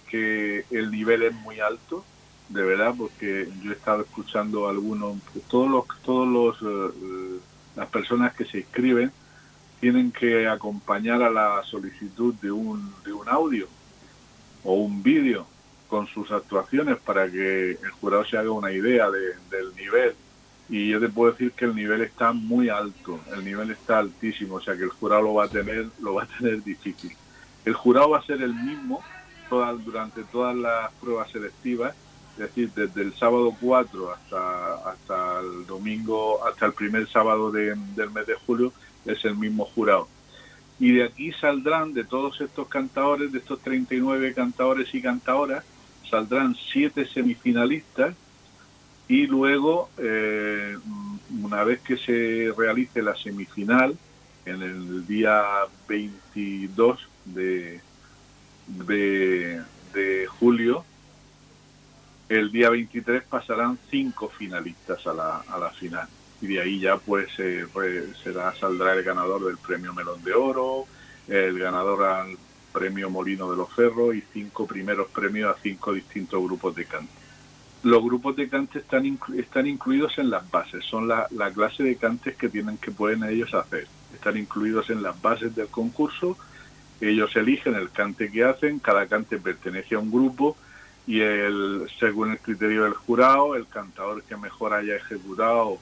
que 0.10 0.66
el 0.70 0.92
nivel 0.92 1.24
es 1.24 1.34
muy 1.34 1.60
alto, 1.60 2.04
de 2.50 2.64
verdad, 2.64 2.94
porque 2.98 3.48
yo 3.64 3.72
he 3.72 3.76
estado 3.76 4.02
escuchando 4.02 4.68
algunos, 4.68 5.18
todos 5.50 5.70
los, 5.70 5.86
todos 6.04 6.28
los, 6.28 6.62
eh, 6.62 7.40
las 7.78 7.88
personas 7.88 8.34
que 8.36 8.44
se 8.46 8.60
inscriben 8.60 9.12
tienen 9.80 10.12
que 10.12 10.48
acompañar 10.48 11.24
a 11.24 11.30
la 11.30 11.64
solicitud 11.64 12.34
de 12.36 12.52
un, 12.52 12.94
de 13.06 13.14
un 13.14 13.30
audio 13.30 13.68
o 14.64 14.74
un 14.74 15.02
vídeo 15.02 15.48
con 15.88 16.08
sus 16.08 16.30
actuaciones 16.32 16.98
para 16.98 17.30
que 17.32 17.72
el 17.72 17.92
jurado 18.00 18.26
se 18.26 18.38
haga 18.38 18.52
una 18.52 18.72
idea 18.72 19.10
del 19.10 19.76
nivel 19.76 20.14
y 20.72 20.88
yo 20.88 21.02
te 21.02 21.10
puedo 21.10 21.34
decir 21.34 21.52
que 21.52 21.66
el 21.66 21.76
nivel 21.76 22.02
está 22.02 22.32
muy 22.32 22.70
alto, 22.70 23.20
el 23.36 23.44
nivel 23.44 23.72
está 23.72 24.00
altísimo, 24.00 24.56
o 24.56 24.62
sea 24.62 24.78
que 24.78 24.84
el 24.84 24.90
jurado 24.90 25.24
lo 25.24 25.34
va 25.34 25.44
a 25.44 25.50
tener, 25.50 25.88
lo 26.02 26.14
va 26.14 26.24
a 26.24 26.28
tener 26.28 26.64
difícil. 26.64 27.12
El 27.66 27.74
jurado 27.74 28.12
va 28.12 28.20
a 28.20 28.26
ser 28.26 28.42
el 28.42 28.56
mismo 28.56 29.04
durante 29.84 30.24
todas 30.24 30.56
las 30.56 30.90
pruebas 30.94 31.30
selectivas, 31.30 31.94
es 32.34 32.38
decir, 32.38 32.72
desde 32.74 33.02
el 33.02 33.14
sábado 33.14 33.54
4 33.60 34.12
hasta, 34.14 34.90
hasta 34.90 35.42
el 35.42 35.68
domingo, 35.68 36.42
hasta 36.48 36.68
el 36.68 36.74
primer 36.74 37.06
sábado 37.10 37.52
del 37.52 38.10
mes 38.12 38.26
de 38.26 38.36
julio, 38.46 38.72
es 39.06 39.26
el 39.26 39.36
mismo 39.36 39.66
jurado. 39.66 40.08
Y 40.80 40.94
de 40.94 41.04
aquí 41.04 41.34
saldrán, 41.34 41.94
de 41.94 42.06
todos 42.06 42.40
estos 42.40 42.70
cantadores, 42.70 43.34
de 43.34 43.40
estos 43.40 43.60
39 43.60 44.34
cantadores 44.34 44.96
y 44.96 45.02
cantadoras, 45.02 45.66
saldrán 46.10 46.56
siete 46.56 47.06
semifinalistas 47.06 48.16
y 49.08 49.28
luego, 49.28 49.90
eh, 49.98 50.78
una 51.44 51.64
vez 51.64 51.82
que 51.82 51.98
se 51.98 52.54
realice 52.58 53.02
la 53.02 53.16
semifinal, 53.16 53.98
en 54.46 54.62
el 54.62 55.06
día 55.06 55.44
22 55.88 57.08
de, 57.26 57.82
de, 58.68 60.28
julio, 60.28 60.84
el 62.30 62.52
día 62.52 62.70
23 62.70 63.24
pasarán 63.24 63.78
cinco 63.90 64.30
finalistas 64.30 65.06
a 65.06 65.14
la, 65.14 65.38
a 65.48 65.60
la 65.60 65.70
final. 65.72 66.08
Y 66.42 66.48
de 66.48 66.62
ahí 66.62 66.80
ya 66.80 66.98
pues 66.98 67.30
será, 67.34 68.56
saldrá 68.56 68.94
el 68.94 69.04
ganador 69.04 69.46
del 69.46 69.58
premio 69.58 69.94
Melón 69.94 70.24
de 70.24 70.34
Oro, 70.34 70.86
el 71.28 71.60
ganador 71.60 72.04
al 72.04 72.38
premio 72.74 73.10
Molino 73.10 73.52
de 73.52 73.58
los 73.58 73.72
Ferros 73.74 74.16
y 74.16 74.24
cinco 74.34 74.66
primeros 74.66 75.10
premios 75.10 75.56
a 75.56 75.62
cinco 75.62 75.94
distintos 75.94 76.42
grupos 76.44 76.76
de 76.76 76.86
canto. 76.86 77.21
Los 77.84 78.04
grupos 78.04 78.36
de 78.36 78.48
cantes 78.48 78.84
están, 78.84 79.20
están 79.38 79.68
incluidos 79.68 80.18
en 80.18 80.30
las 80.30 80.50
bases, 80.50 80.86
son 80.86 81.08
la, 81.08 81.28
la, 81.32 81.52
clase 81.52 81.84
de 81.84 81.96
cantes 81.96 82.36
que 82.36 82.50
tienen 82.50 82.78
que 82.78 82.92
pueden 82.92 83.24
ellos 83.24 83.54
hacer. 83.54 83.88
Están 84.14 84.38
incluidos 84.38 84.90
en 84.90 85.02
las 85.02 85.20
bases 85.22 85.56
del 85.56 85.68
concurso, 85.68 86.38
ellos 87.00 87.36
eligen 87.36 87.76
el 87.76 87.90
cante 87.90 88.32
que 88.32 88.44
hacen, 88.44 88.80
cada 88.80 89.08
cante 89.08 89.40
pertenece 89.40 89.96
a 89.96 90.00
un 90.00 90.12
grupo 90.12 90.56
y 91.08 91.22
el, 91.22 91.90
según 92.00 92.32
el 92.32 92.40
criterio 92.40 92.84
del 92.84 92.94
jurado, 92.94 93.56
el 93.56 93.68
cantador 93.68 94.22
que 94.24 94.38
mejor 94.38 94.74
haya 94.74 94.96
ejecutado 94.96 95.80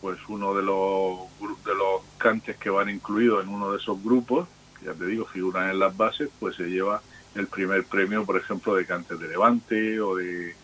pues 0.00 0.18
uno 0.28 0.54
de 0.54 0.62
los, 0.62 1.18
de 1.64 1.74
los 1.74 2.02
cantes 2.16 2.56
que 2.56 2.70
van 2.70 2.88
incluidos 2.88 3.44
en 3.44 3.50
uno 3.50 3.70
de 3.70 3.78
esos 3.78 4.02
grupos, 4.02 4.48
que 4.78 4.86
ya 4.86 4.94
te 4.94 5.06
digo, 5.06 5.26
figuran 5.26 5.70
en 5.70 5.78
las 5.78 5.94
bases, 5.96 6.30
pues 6.38 6.56
se 6.56 6.70
lleva 6.70 7.02
el 7.34 7.46
primer 7.46 7.84
premio, 7.84 8.24
por 8.24 8.36
ejemplo, 8.36 8.74
de 8.74 8.86
cantes 8.86 9.20
de 9.20 9.28
Levante 9.28 10.00
o 10.00 10.16
de 10.16 10.54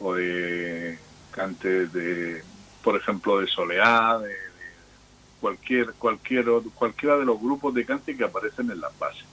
o 0.00 0.14
de 0.14 0.98
cantes 1.30 1.92
de, 1.92 2.42
por 2.82 2.96
ejemplo, 2.96 3.40
de 3.40 3.46
soleá, 3.46 4.18
de, 4.18 4.34
cualquier, 5.40 5.92
cualquier, 5.94 6.46
cualquiera 6.74 7.18
de 7.18 7.24
los 7.24 7.40
grupos 7.40 7.74
de 7.74 7.84
cantes 7.84 8.16
que 8.16 8.24
aparecen 8.24 8.70
en 8.70 8.80
las 8.80 8.98
bases. 8.98 9.24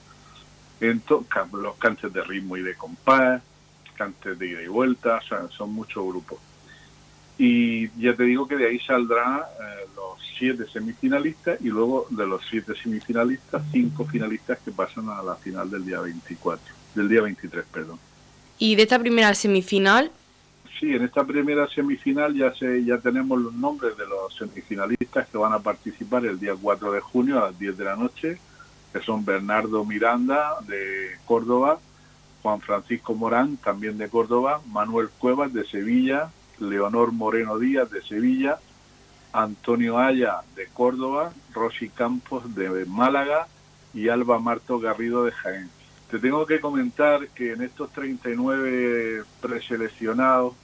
Entonces, 0.80 1.30
los 1.52 1.76
cantes 1.76 2.12
de 2.12 2.22
ritmo 2.22 2.56
y 2.56 2.62
de 2.62 2.74
compás, 2.74 3.42
cantes 3.96 4.38
de 4.38 4.48
ida 4.48 4.62
y 4.62 4.66
vuelta, 4.66 5.20
son 5.50 5.72
muchos 5.72 6.04
grupos. 6.04 6.38
Y 7.36 7.88
ya 8.00 8.14
te 8.14 8.22
digo 8.24 8.46
que 8.46 8.56
de 8.56 8.68
ahí 8.68 8.78
saldrán 8.78 9.40
eh, 9.40 9.86
los 9.96 10.18
siete 10.38 10.66
semifinalistas 10.72 11.60
y 11.60 11.68
luego 11.68 12.06
de 12.10 12.26
los 12.26 12.42
siete 12.48 12.74
semifinalistas, 12.80 13.62
cinco 13.72 14.04
finalistas 14.04 14.58
que 14.64 14.70
pasan 14.70 15.08
a 15.08 15.22
la 15.22 15.34
final 15.34 15.68
del 15.68 15.84
día 15.84 16.00
24, 16.00 16.74
del 16.94 17.08
día 17.08 17.22
23, 17.22 17.64
perdón. 17.72 17.98
Y 18.58 18.76
de 18.76 18.84
esta 18.84 19.00
primera 19.00 19.34
semifinal, 19.34 20.12
Sí, 20.78 20.92
en 20.92 21.04
esta 21.04 21.24
primera 21.24 21.68
semifinal 21.68 22.34
ya 22.34 22.52
se, 22.52 22.84
ya 22.84 22.98
tenemos 22.98 23.40
los 23.40 23.54
nombres 23.54 23.96
de 23.96 24.06
los 24.06 24.34
semifinalistas 24.34 25.28
que 25.28 25.38
van 25.38 25.52
a 25.52 25.60
participar 25.60 26.26
el 26.26 26.40
día 26.40 26.54
4 26.60 26.92
de 26.92 27.00
junio 27.00 27.38
a 27.38 27.46
las 27.46 27.58
10 27.58 27.76
de 27.76 27.84
la 27.84 27.94
noche, 27.94 28.38
que 28.92 29.00
son 29.00 29.24
Bernardo 29.24 29.84
Miranda 29.84 30.56
de 30.66 31.16
Córdoba, 31.26 31.78
Juan 32.42 32.60
Francisco 32.60 33.14
Morán 33.14 33.56
también 33.56 33.98
de 33.98 34.08
Córdoba, 34.08 34.60
Manuel 34.66 35.10
Cuevas 35.18 35.52
de 35.52 35.64
Sevilla, 35.64 36.30
Leonor 36.58 37.12
Moreno 37.12 37.58
Díaz 37.58 37.90
de 37.90 38.02
Sevilla, 38.02 38.58
Antonio 39.32 39.98
Aya 39.98 40.40
de 40.56 40.66
Córdoba, 40.66 41.32
Rosy 41.52 41.88
Campos 41.88 42.54
de 42.54 42.84
Málaga 42.84 43.46
y 43.92 44.08
Alba 44.08 44.40
Marto 44.40 44.80
Garrido 44.80 45.24
de 45.24 45.32
Jaén. 45.32 45.70
Te 46.10 46.18
tengo 46.18 46.46
que 46.46 46.60
comentar 46.60 47.28
que 47.28 47.52
en 47.52 47.62
estos 47.62 47.90
39 47.92 49.22
preseleccionados 49.40 50.54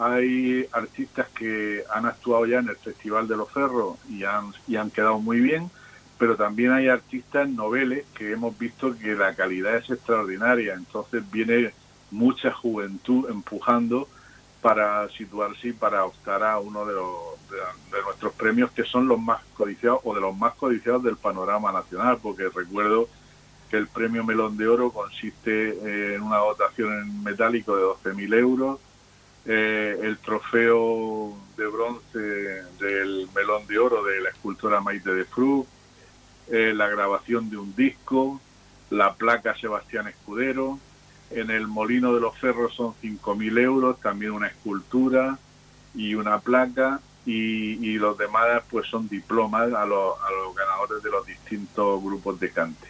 hay 0.00 0.66
artistas 0.72 1.28
que 1.28 1.84
han 1.92 2.06
actuado 2.06 2.46
ya 2.46 2.60
en 2.60 2.68
el 2.68 2.76
Festival 2.76 3.28
de 3.28 3.36
los 3.36 3.50
Ferros 3.50 3.98
y 4.08 4.24
han, 4.24 4.52
y 4.66 4.76
han 4.76 4.90
quedado 4.90 5.18
muy 5.18 5.40
bien, 5.40 5.70
pero 6.18 6.36
también 6.36 6.72
hay 6.72 6.88
artistas 6.88 7.48
noveles 7.48 8.06
que 8.14 8.32
hemos 8.32 8.58
visto 8.58 8.96
que 8.98 9.14
la 9.14 9.34
calidad 9.34 9.76
es 9.76 9.90
extraordinaria, 9.90 10.72
entonces 10.74 11.22
viene 11.30 11.72
mucha 12.10 12.50
juventud 12.50 13.28
empujando 13.28 14.08
para 14.62 15.08
situarse 15.10 15.68
y 15.68 15.72
para 15.72 16.04
optar 16.04 16.44
a 16.44 16.58
uno 16.58 16.86
de, 16.86 16.94
los, 16.94 17.10
de, 17.50 18.02
nuestros 18.02 18.32
premios 18.32 18.70
que 18.70 18.84
son 18.84 19.06
los 19.06 19.20
más 19.20 19.42
codiciados 19.54 20.00
o 20.04 20.14
de 20.14 20.20
los 20.20 20.36
más 20.36 20.54
codiciados 20.54 21.02
del 21.02 21.16
panorama 21.16 21.72
nacional, 21.72 22.18
porque 22.22 22.48
recuerdo 22.48 23.08
que 23.70 23.76
el 23.76 23.86
premio 23.86 24.24
Melón 24.24 24.56
de 24.56 24.66
Oro 24.66 24.90
consiste 24.90 26.14
en 26.14 26.22
una 26.22 26.38
dotación 26.38 26.92
en 26.92 27.22
metálico 27.22 27.76
de 27.76 28.12
12.000 28.12 28.34
euros, 28.38 28.80
eh, 29.46 29.98
el 30.02 30.18
trofeo 30.18 31.34
de 31.56 31.66
bronce 31.66 32.18
del 32.78 33.28
melón 33.34 33.66
de 33.66 33.78
oro 33.78 34.04
de 34.04 34.20
la 34.20 34.30
escultora 34.30 34.80
Maite 34.80 35.14
de 35.14 35.24
Fru, 35.24 35.66
eh, 36.48 36.72
la 36.74 36.88
grabación 36.88 37.48
de 37.48 37.56
un 37.56 37.74
disco, 37.74 38.40
la 38.90 39.14
placa 39.14 39.54
Sebastián 39.54 40.08
Escudero, 40.08 40.78
en 41.30 41.50
el 41.50 41.68
Molino 41.68 42.12
de 42.12 42.20
los 42.20 42.36
Ferros 42.38 42.74
son 42.74 42.94
5.000 43.02 43.58
euros, 43.60 44.00
también 44.00 44.32
una 44.32 44.48
escultura 44.48 45.38
y 45.94 46.14
una 46.14 46.40
placa, 46.40 47.00
y, 47.26 47.98
los 47.98 48.16
demás 48.16 48.62
pues 48.70 48.88
son 48.88 49.08
diplomas 49.08 49.72
a 49.72 49.84
los, 49.84 50.18
a 50.20 50.30
los 50.32 50.56
ganadores 50.56 51.02
de 51.02 51.10
los 51.10 51.24
distintos 51.26 52.02
grupos 52.02 52.40
de 52.40 52.50
cante. 52.50 52.88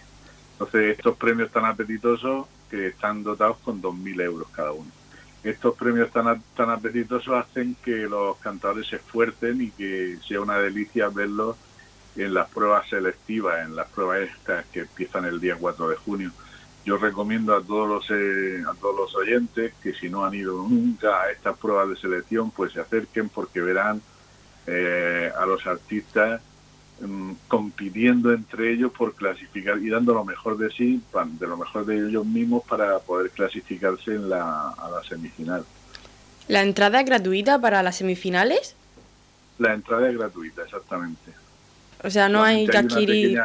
Entonces 0.52 0.96
estos 0.96 1.16
premios 1.16 1.50
tan 1.50 1.64
apetitosos 1.64 2.46
que 2.70 2.88
están 2.88 3.22
dotados 3.22 3.58
con 3.58 3.82
2.000 3.82 4.22
euros 4.22 4.48
cada 4.52 4.72
uno 4.72 4.99
estos 5.42 5.74
premios 5.76 6.10
tan, 6.10 6.42
tan 6.54 6.70
apetitosos 6.70 7.34
hacen 7.34 7.76
que 7.82 8.08
los 8.08 8.36
cantadores 8.38 8.88
se 8.88 8.96
esfuercen 8.96 9.60
y 9.62 9.70
que 9.70 10.18
sea 10.26 10.40
una 10.40 10.58
delicia 10.58 11.08
verlos 11.08 11.56
en 12.16 12.34
las 12.34 12.48
pruebas 12.50 12.88
selectivas, 12.88 13.64
en 13.64 13.76
las 13.76 13.88
pruebas 13.88 14.28
estas 14.30 14.66
que 14.66 14.80
empiezan 14.80 15.24
el 15.24 15.40
día 15.40 15.56
4 15.58 15.88
de 15.88 15.96
junio. 15.96 16.30
Yo 16.84 16.96
recomiendo 16.96 17.54
a 17.54 17.62
todos 17.62 17.88
los 17.88 18.10
eh, 18.10 18.62
a 18.66 18.74
todos 18.74 18.96
los 18.96 19.14
oyentes 19.14 19.74
que 19.82 19.94
si 19.94 20.08
no 20.08 20.24
han 20.24 20.34
ido 20.34 20.56
nunca 20.56 21.22
a 21.22 21.30
estas 21.30 21.56
pruebas 21.58 21.88
de 21.90 21.96
selección, 21.96 22.50
pues 22.50 22.72
se 22.72 22.80
acerquen 22.80 23.28
porque 23.28 23.60
verán 23.60 24.02
eh, 24.66 25.30
a 25.38 25.46
los 25.46 25.66
artistas 25.66 26.42
Mm, 27.00 27.32
compitiendo 27.48 28.30
entre 28.30 28.74
ellos 28.74 28.92
por 28.92 29.14
clasificar 29.14 29.78
y 29.78 29.88
dando 29.88 30.12
lo 30.12 30.22
mejor 30.22 30.58
de 30.58 30.70
sí, 30.70 31.00
de 31.38 31.46
lo 31.46 31.56
mejor 31.56 31.86
de 31.86 31.96
ellos 31.96 32.26
mismos 32.26 32.62
para 32.68 32.98
poder 32.98 33.30
clasificarse 33.30 34.16
en 34.16 34.28
la, 34.28 34.68
a 34.68 34.90
la 34.90 35.02
semifinal. 35.04 35.64
¿La 36.46 36.60
entrada 36.60 37.00
es 37.00 37.06
gratuita 37.06 37.58
para 37.58 37.82
las 37.82 37.96
semifinales? 37.96 38.76
La 39.58 39.72
entrada 39.72 40.10
es 40.10 40.18
gratuita, 40.18 40.62
exactamente. 40.62 41.32
O 42.04 42.10
sea, 42.10 42.28
no 42.28 42.42
hay 42.42 42.66
que 42.66 42.76
adquirir... 42.76 43.40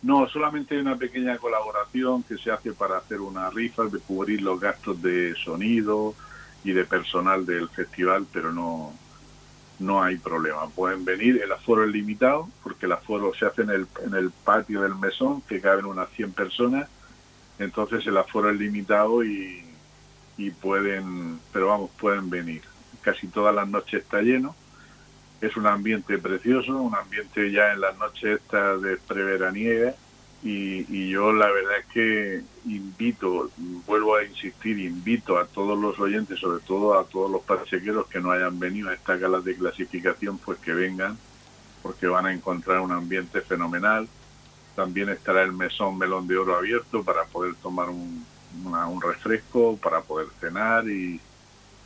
no, 0.00 0.26
solamente 0.28 0.74
hay 0.74 0.80
una 0.80 0.96
pequeña 0.96 1.36
colaboración 1.36 2.22
que 2.22 2.38
se 2.38 2.50
hace 2.50 2.72
para 2.72 2.96
hacer 2.96 3.20
una 3.20 3.50
rifa, 3.50 3.84
de 3.84 3.98
cubrir 3.98 4.40
los 4.40 4.58
gastos 4.58 5.02
de 5.02 5.34
sonido 5.34 6.14
y 6.64 6.72
de 6.72 6.86
personal 6.86 7.44
del 7.44 7.68
festival, 7.68 8.26
pero 8.32 8.52
no, 8.52 8.94
no 9.78 10.02
hay 10.02 10.16
problema. 10.18 10.68
Pueden 10.68 11.04
venir, 11.04 11.40
el 11.42 11.52
aforo 11.52 11.84
es 11.84 11.90
limitado, 11.90 12.48
porque 12.62 12.86
el 12.86 12.92
aforo 12.92 13.32
se 13.34 13.46
hace 13.46 13.62
en 13.62 13.70
el, 13.70 13.86
en 14.04 14.14
el 14.14 14.30
patio 14.30 14.82
del 14.82 14.94
mesón, 14.94 15.42
que 15.42 15.60
caben 15.60 15.86
unas 15.86 16.08
100 16.10 16.32
personas, 16.32 16.88
entonces 17.58 18.06
el 18.06 18.16
aforo 18.16 18.50
es 18.50 18.58
limitado 18.58 19.24
y, 19.24 19.64
y 20.36 20.50
pueden, 20.50 21.40
pero 21.52 21.68
vamos, 21.68 21.90
pueden 21.98 22.30
venir. 22.30 22.62
Casi 23.02 23.28
todas 23.28 23.54
las 23.54 23.68
noches 23.68 24.02
está 24.02 24.20
lleno, 24.20 24.54
es 25.40 25.56
un 25.56 25.66
ambiente 25.66 26.18
precioso, 26.18 26.80
un 26.80 26.94
ambiente 26.94 27.50
ya 27.50 27.72
en 27.72 27.80
las 27.80 27.96
noches 27.98 28.40
estas 28.40 28.80
de 28.82 28.96
preveraniega, 28.96 29.94
y, 30.42 31.08
yo 31.08 31.32
la 31.32 31.50
verdad 31.50 31.78
es 31.78 31.86
que 31.86 32.42
invito, 32.66 33.50
vuelvo 33.86 34.16
a 34.16 34.24
insistir, 34.24 34.78
invito 34.78 35.38
a 35.38 35.46
todos 35.46 35.78
los 35.78 35.98
oyentes, 35.98 36.38
sobre 36.38 36.62
todo 36.62 36.98
a 36.98 37.04
todos 37.04 37.30
los 37.30 37.42
pachequeros 37.42 38.06
que 38.06 38.20
no 38.20 38.30
hayan 38.30 38.58
venido 38.58 38.90
a 38.90 38.94
esta 38.94 39.16
gala 39.16 39.40
de 39.40 39.56
clasificación, 39.56 40.38
pues 40.38 40.58
que 40.58 40.72
vengan, 40.72 41.18
porque 41.82 42.06
van 42.06 42.26
a 42.26 42.32
encontrar 42.32 42.80
un 42.80 42.92
ambiente 42.92 43.40
fenomenal. 43.40 44.08
También 44.74 45.08
estará 45.08 45.42
el 45.42 45.52
mesón 45.52 45.96
melón 45.96 46.28
de 46.28 46.36
oro 46.36 46.56
abierto 46.56 47.02
para 47.02 47.24
poder 47.24 47.54
tomar 47.56 47.88
un, 47.88 48.24
refresco, 49.00 49.76
para 49.78 50.02
poder 50.02 50.28
cenar 50.40 50.88
y, 50.88 51.20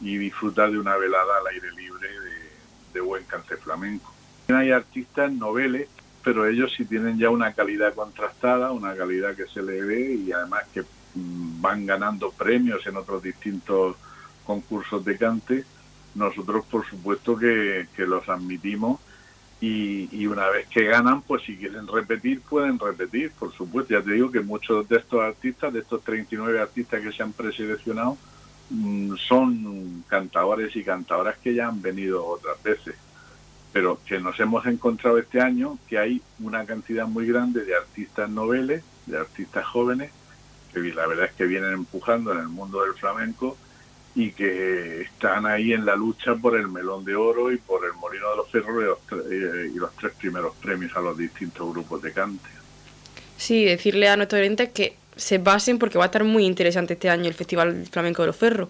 disfrutar 0.00 0.71
de 0.71 0.78
una 0.78 0.97
velada 0.97 1.38
al 1.38 1.47
aire 1.49 1.71
libre 1.73 2.09
de, 2.09 2.92
de 2.95 3.00
buen 3.00 3.25
cante 3.25 3.57
flamenco. 3.57 4.12
Hay 4.49 4.73
artistas 4.73 5.30
noveles 5.33 5.88
pero 6.23 6.47
ellos 6.47 6.73
sí 6.77 6.85
tienen 6.85 7.19
ya 7.19 7.31
una 7.31 7.53
calidad 7.53 7.95
contrastada, 7.95 8.73
una 8.73 8.95
calidad 8.95 9.35
que 9.35 9.47
se 9.47 9.62
le 9.62 9.83
ve 9.83 10.15
y 10.15 10.33
además 10.33 10.65
que 10.73 10.83
mm, 10.83 11.61
van 11.61 11.87
ganando 11.87 12.31
premios 12.31 12.87
en 12.87 12.97
otros 12.97 13.23
distintos 13.23 13.97
concursos 14.45 15.05
de 15.05 15.17
cante. 15.17 15.65
Nosotros, 16.15 16.65
por 16.67 16.87
supuesto, 16.87 17.37
que, 17.37 17.87
los 17.99 18.29
admitimos 18.29 19.00
y, 19.61 20.27
una 20.27 20.49
vez 20.49 20.67
que 20.69 20.85
ganan, 20.85 21.23
pues 21.23 21.43
si 21.43 21.57
quieren 21.57 21.87
repetir, 21.87 22.41
pueden 22.41 22.79
repetir, 22.79 23.31
por 23.33 23.53
supuesto. 23.53 23.95
Ya 23.95 24.03
te 24.03 24.12
digo 24.12 24.31
que 24.31 24.41
muchos 24.41 24.89
de 24.89 24.97
estos 24.97 25.21
artistas, 25.21 25.73
de 25.73 25.81
estos 25.81 26.03
39 26.03 26.61
artistas 26.61 27.00
que 27.03 27.12
se 27.12 27.23
han 27.23 27.33
preseleccionado, 27.33 28.17
mm, 28.71 29.17
son 29.17 30.05
cantadores 30.09 30.75
y 30.77 30.83
cantadoras 30.83 31.39
que 31.39 31.55
ya 31.55 31.69
han 31.69 31.81
venido 31.81 32.27
otras 32.27 32.62
veces 32.62 32.97
pero 33.73 34.00
que 34.05 34.19
nos 34.19 34.39
hemos 34.41 34.67
encontrado 34.67 35.19
este 35.19 35.41
año 35.41 35.79
que 35.89 35.99
hay 35.99 36.23
una 36.41 36.65
cantidad 36.65 37.07
muy 37.07 37.27
grande 37.27 37.65
de 37.65 37.77
artistas 37.77 38.29
noveles, 38.29 38.83
de 39.07 39.19
artistas 39.19 39.65
jóvenes, 39.65 40.11
que 40.73 40.81
la 40.81 41.07
verdad 41.07 41.27
es 41.27 41.33
que 41.33 41.45
vienen 41.45 41.73
empujando 41.73 42.33
en 42.33 42.39
el 42.39 42.49
mundo 42.49 42.83
del 42.83 42.95
flamenco 42.95 43.57
y 44.15 44.33
que 44.33 45.03
están 45.03 45.47
ahí 45.47 45.73
en 45.73 45.87
la 45.87 45.95
lucha 45.95 46.35
por 46.35 46.57
el 46.57 46.69
melón 46.69 47.05
de 47.05 47.15
oro 47.15 47.53
y 47.53 47.59
por 47.59 47.85
el 47.85 47.93
molino 47.95 48.31
de 48.31 48.37
los 48.37 48.50
cerros 48.50 48.99
y 49.73 49.79
los, 49.79 49.97
tres 49.97 50.12
primeros 50.19 50.55
premios 50.57 50.97
a 50.97 51.00
los 51.00 51.17
distintos 51.17 51.73
grupos 51.73 52.03
de 52.03 52.12
cante. 52.12 52.49
Sí, 53.37 53.65
decirle 53.65 54.09
a 54.09 54.17
nuestros 54.17 54.41
oyentes 54.41 54.71
que 54.71 54.97
se 55.17 55.39
basen 55.39 55.79
porque 55.79 55.99
va 55.99 56.05
a 56.05 56.07
estar 56.07 56.25
muy 56.25 56.45
interesante 56.45 56.95
este 56.95 57.09
año 57.09 57.27
el 57.27 57.35
Festival 57.35 57.87
Flamenco 57.91 58.23
de 58.23 58.27
los 58.27 58.37
Ferros. 58.37 58.69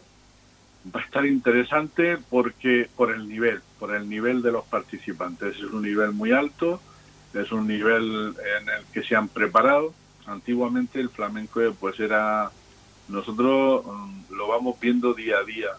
Va 0.87 1.01
a 1.01 1.05
estar 1.05 1.27
interesante 1.27 2.19
porque 2.31 2.89
por 2.97 3.13
el 3.13 3.29
nivel, 3.29 3.61
por 3.79 3.95
el 3.95 4.09
nivel 4.09 4.43
de 4.43 4.53
los 4.53 4.65
participantes. 4.65 5.57
Es 5.57 5.63
un 5.65 5.83
nivel 5.83 6.13
muy 6.13 6.33
alto, 6.33 6.81
es 7.35 7.53
un 7.53 7.67
nivel 7.67 8.35
en 8.59 8.69
el 8.69 8.85
que 8.93 9.03
se 9.03 9.17
han 9.17 9.29
preparado. 9.29 9.93
Antiguamente 10.27 11.01
el 11.01 11.11
flamenco 11.11 11.61
pues 11.79 11.99
era, 12.01 12.51
nosotros 13.09 13.85
mm, 13.85 14.35
lo 14.35 14.49
vamos 14.49 14.79
viendo 14.81 15.13
día 15.15 15.39
a 15.39 15.45
día. 15.45 15.71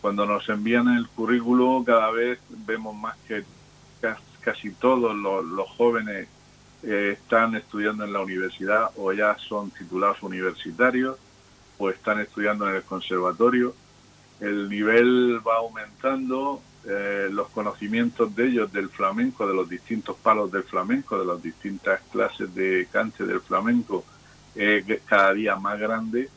Cuando 0.00 0.26
nos 0.26 0.48
envían 0.48 0.88
el 0.88 1.08
currículo 1.08 1.82
cada 1.86 2.10
vez 2.10 2.38
vemos 2.66 2.94
más 2.94 3.16
que 3.28 3.44
casi 4.40 4.72
todos 4.72 5.14
los, 5.14 5.68
jóvenes 5.70 6.26
eh, 6.82 7.16
están 7.16 7.54
estudiando 7.54 8.04
en 8.04 8.12
la 8.12 8.20
universidad 8.20 8.90
o 8.96 9.12
ya 9.12 9.38
son 9.38 9.70
titulados 9.70 10.20
universitarios 10.24 11.16
o 11.78 11.88
están 11.88 12.20
estudiando 12.20 12.68
en 12.68 12.76
el 12.76 12.82
conservatorio 12.82 13.72
el 14.42 14.68
nivel 14.68 15.40
va 15.46 15.56
aumentando, 15.58 16.60
eh, 16.84 17.28
los 17.30 17.48
conocimientos 17.50 18.34
de 18.34 18.48
ellos 18.48 18.72
del 18.72 18.88
flamenco, 18.88 19.46
de 19.46 19.54
los 19.54 19.68
distintos 19.68 20.16
palos 20.16 20.50
del 20.50 20.64
flamenco, 20.64 21.16
de 21.16 21.24
las 21.24 21.40
distintas 21.40 22.00
clases 22.10 22.52
de 22.52 22.88
cante 22.90 23.24
del 23.24 23.40
flamenco, 23.40 24.04
es 24.54 24.84
cada 25.06 25.32
día 25.32 25.56
más 25.56 25.78
grande 25.78 26.28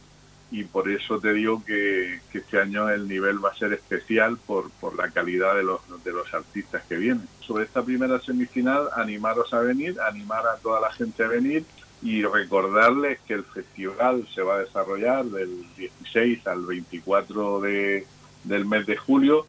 y 0.51 0.63
por 0.63 0.89
eso 0.89 1.19
te 1.19 1.33
digo 1.33 1.63
que, 1.65 2.21
este 2.31 2.61
año 2.61 2.89
el 2.89 3.07
nivel 3.07 3.43
va 3.43 3.49
a 3.49 3.55
ser 3.55 3.73
especial 3.73 4.37
por, 4.37 4.69
por 4.71 4.95
la 4.95 5.09
calidad 5.09 5.55
de 5.55 5.63
los, 5.63 5.81
de 6.03 6.11
los 6.11 6.31
artistas 6.33 6.83
que 6.87 6.97
vienen. 6.97 7.27
Sobre 7.39 7.65
esta 7.65 7.83
primera 7.83 8.19
semifinal, 8.19 8.89
animaros 8.95 9.51
a 9.53 9.59
venir, 9.59 9.99
animar 9.99 10.45
a 10.47 10.57
toda 10.57 10.79
la 10.79 10.91
gente 10.91 11.23
a 11.23 11.27
venir 11.27 11.65
y 12.05 12.23
recordarles 12.23 13.19
que 13.21 13.33
el 13.33 13.43
festival 13.43 14.27
se 14.33 14.43
va 14.43 14.57
a 14.57 14.59
desarrollar 14.59 15.25
del 15.25 15.65
16 15.75 16.45
al 16.45 16.63
24 16.63 17.61
de, 17.61 18.05
del 18.43 18.65
mes 18.65 18.85
de 18.85 18.95
julio. 18.95 19.47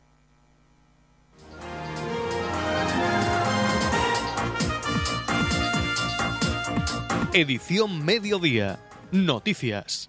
Edición 7.34 8.02
Mediodía. 8.06 8.80
Noticias. 9.12 10.08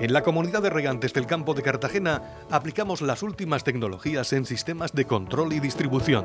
En 0.00 0.12
la 0.14 0.22
comunidad 0.22 0.62
de 0.62 0.70
regantes 0.70 1.12
del 1.12 1.26
campo 1.26 1.52
de 1.52 1.60
Cartagena 1.60 2.22
aplicamos 2.50 3.02
las 3.02 3.22
últimas 3.22 3.62
tecnologías 3.62 4.32
en 4.32 4.46
sistemas 4.46 4.94
de 4.94 5.04
control 5.04 5.52
y 5.52 5.60
distribución 5.60 6.24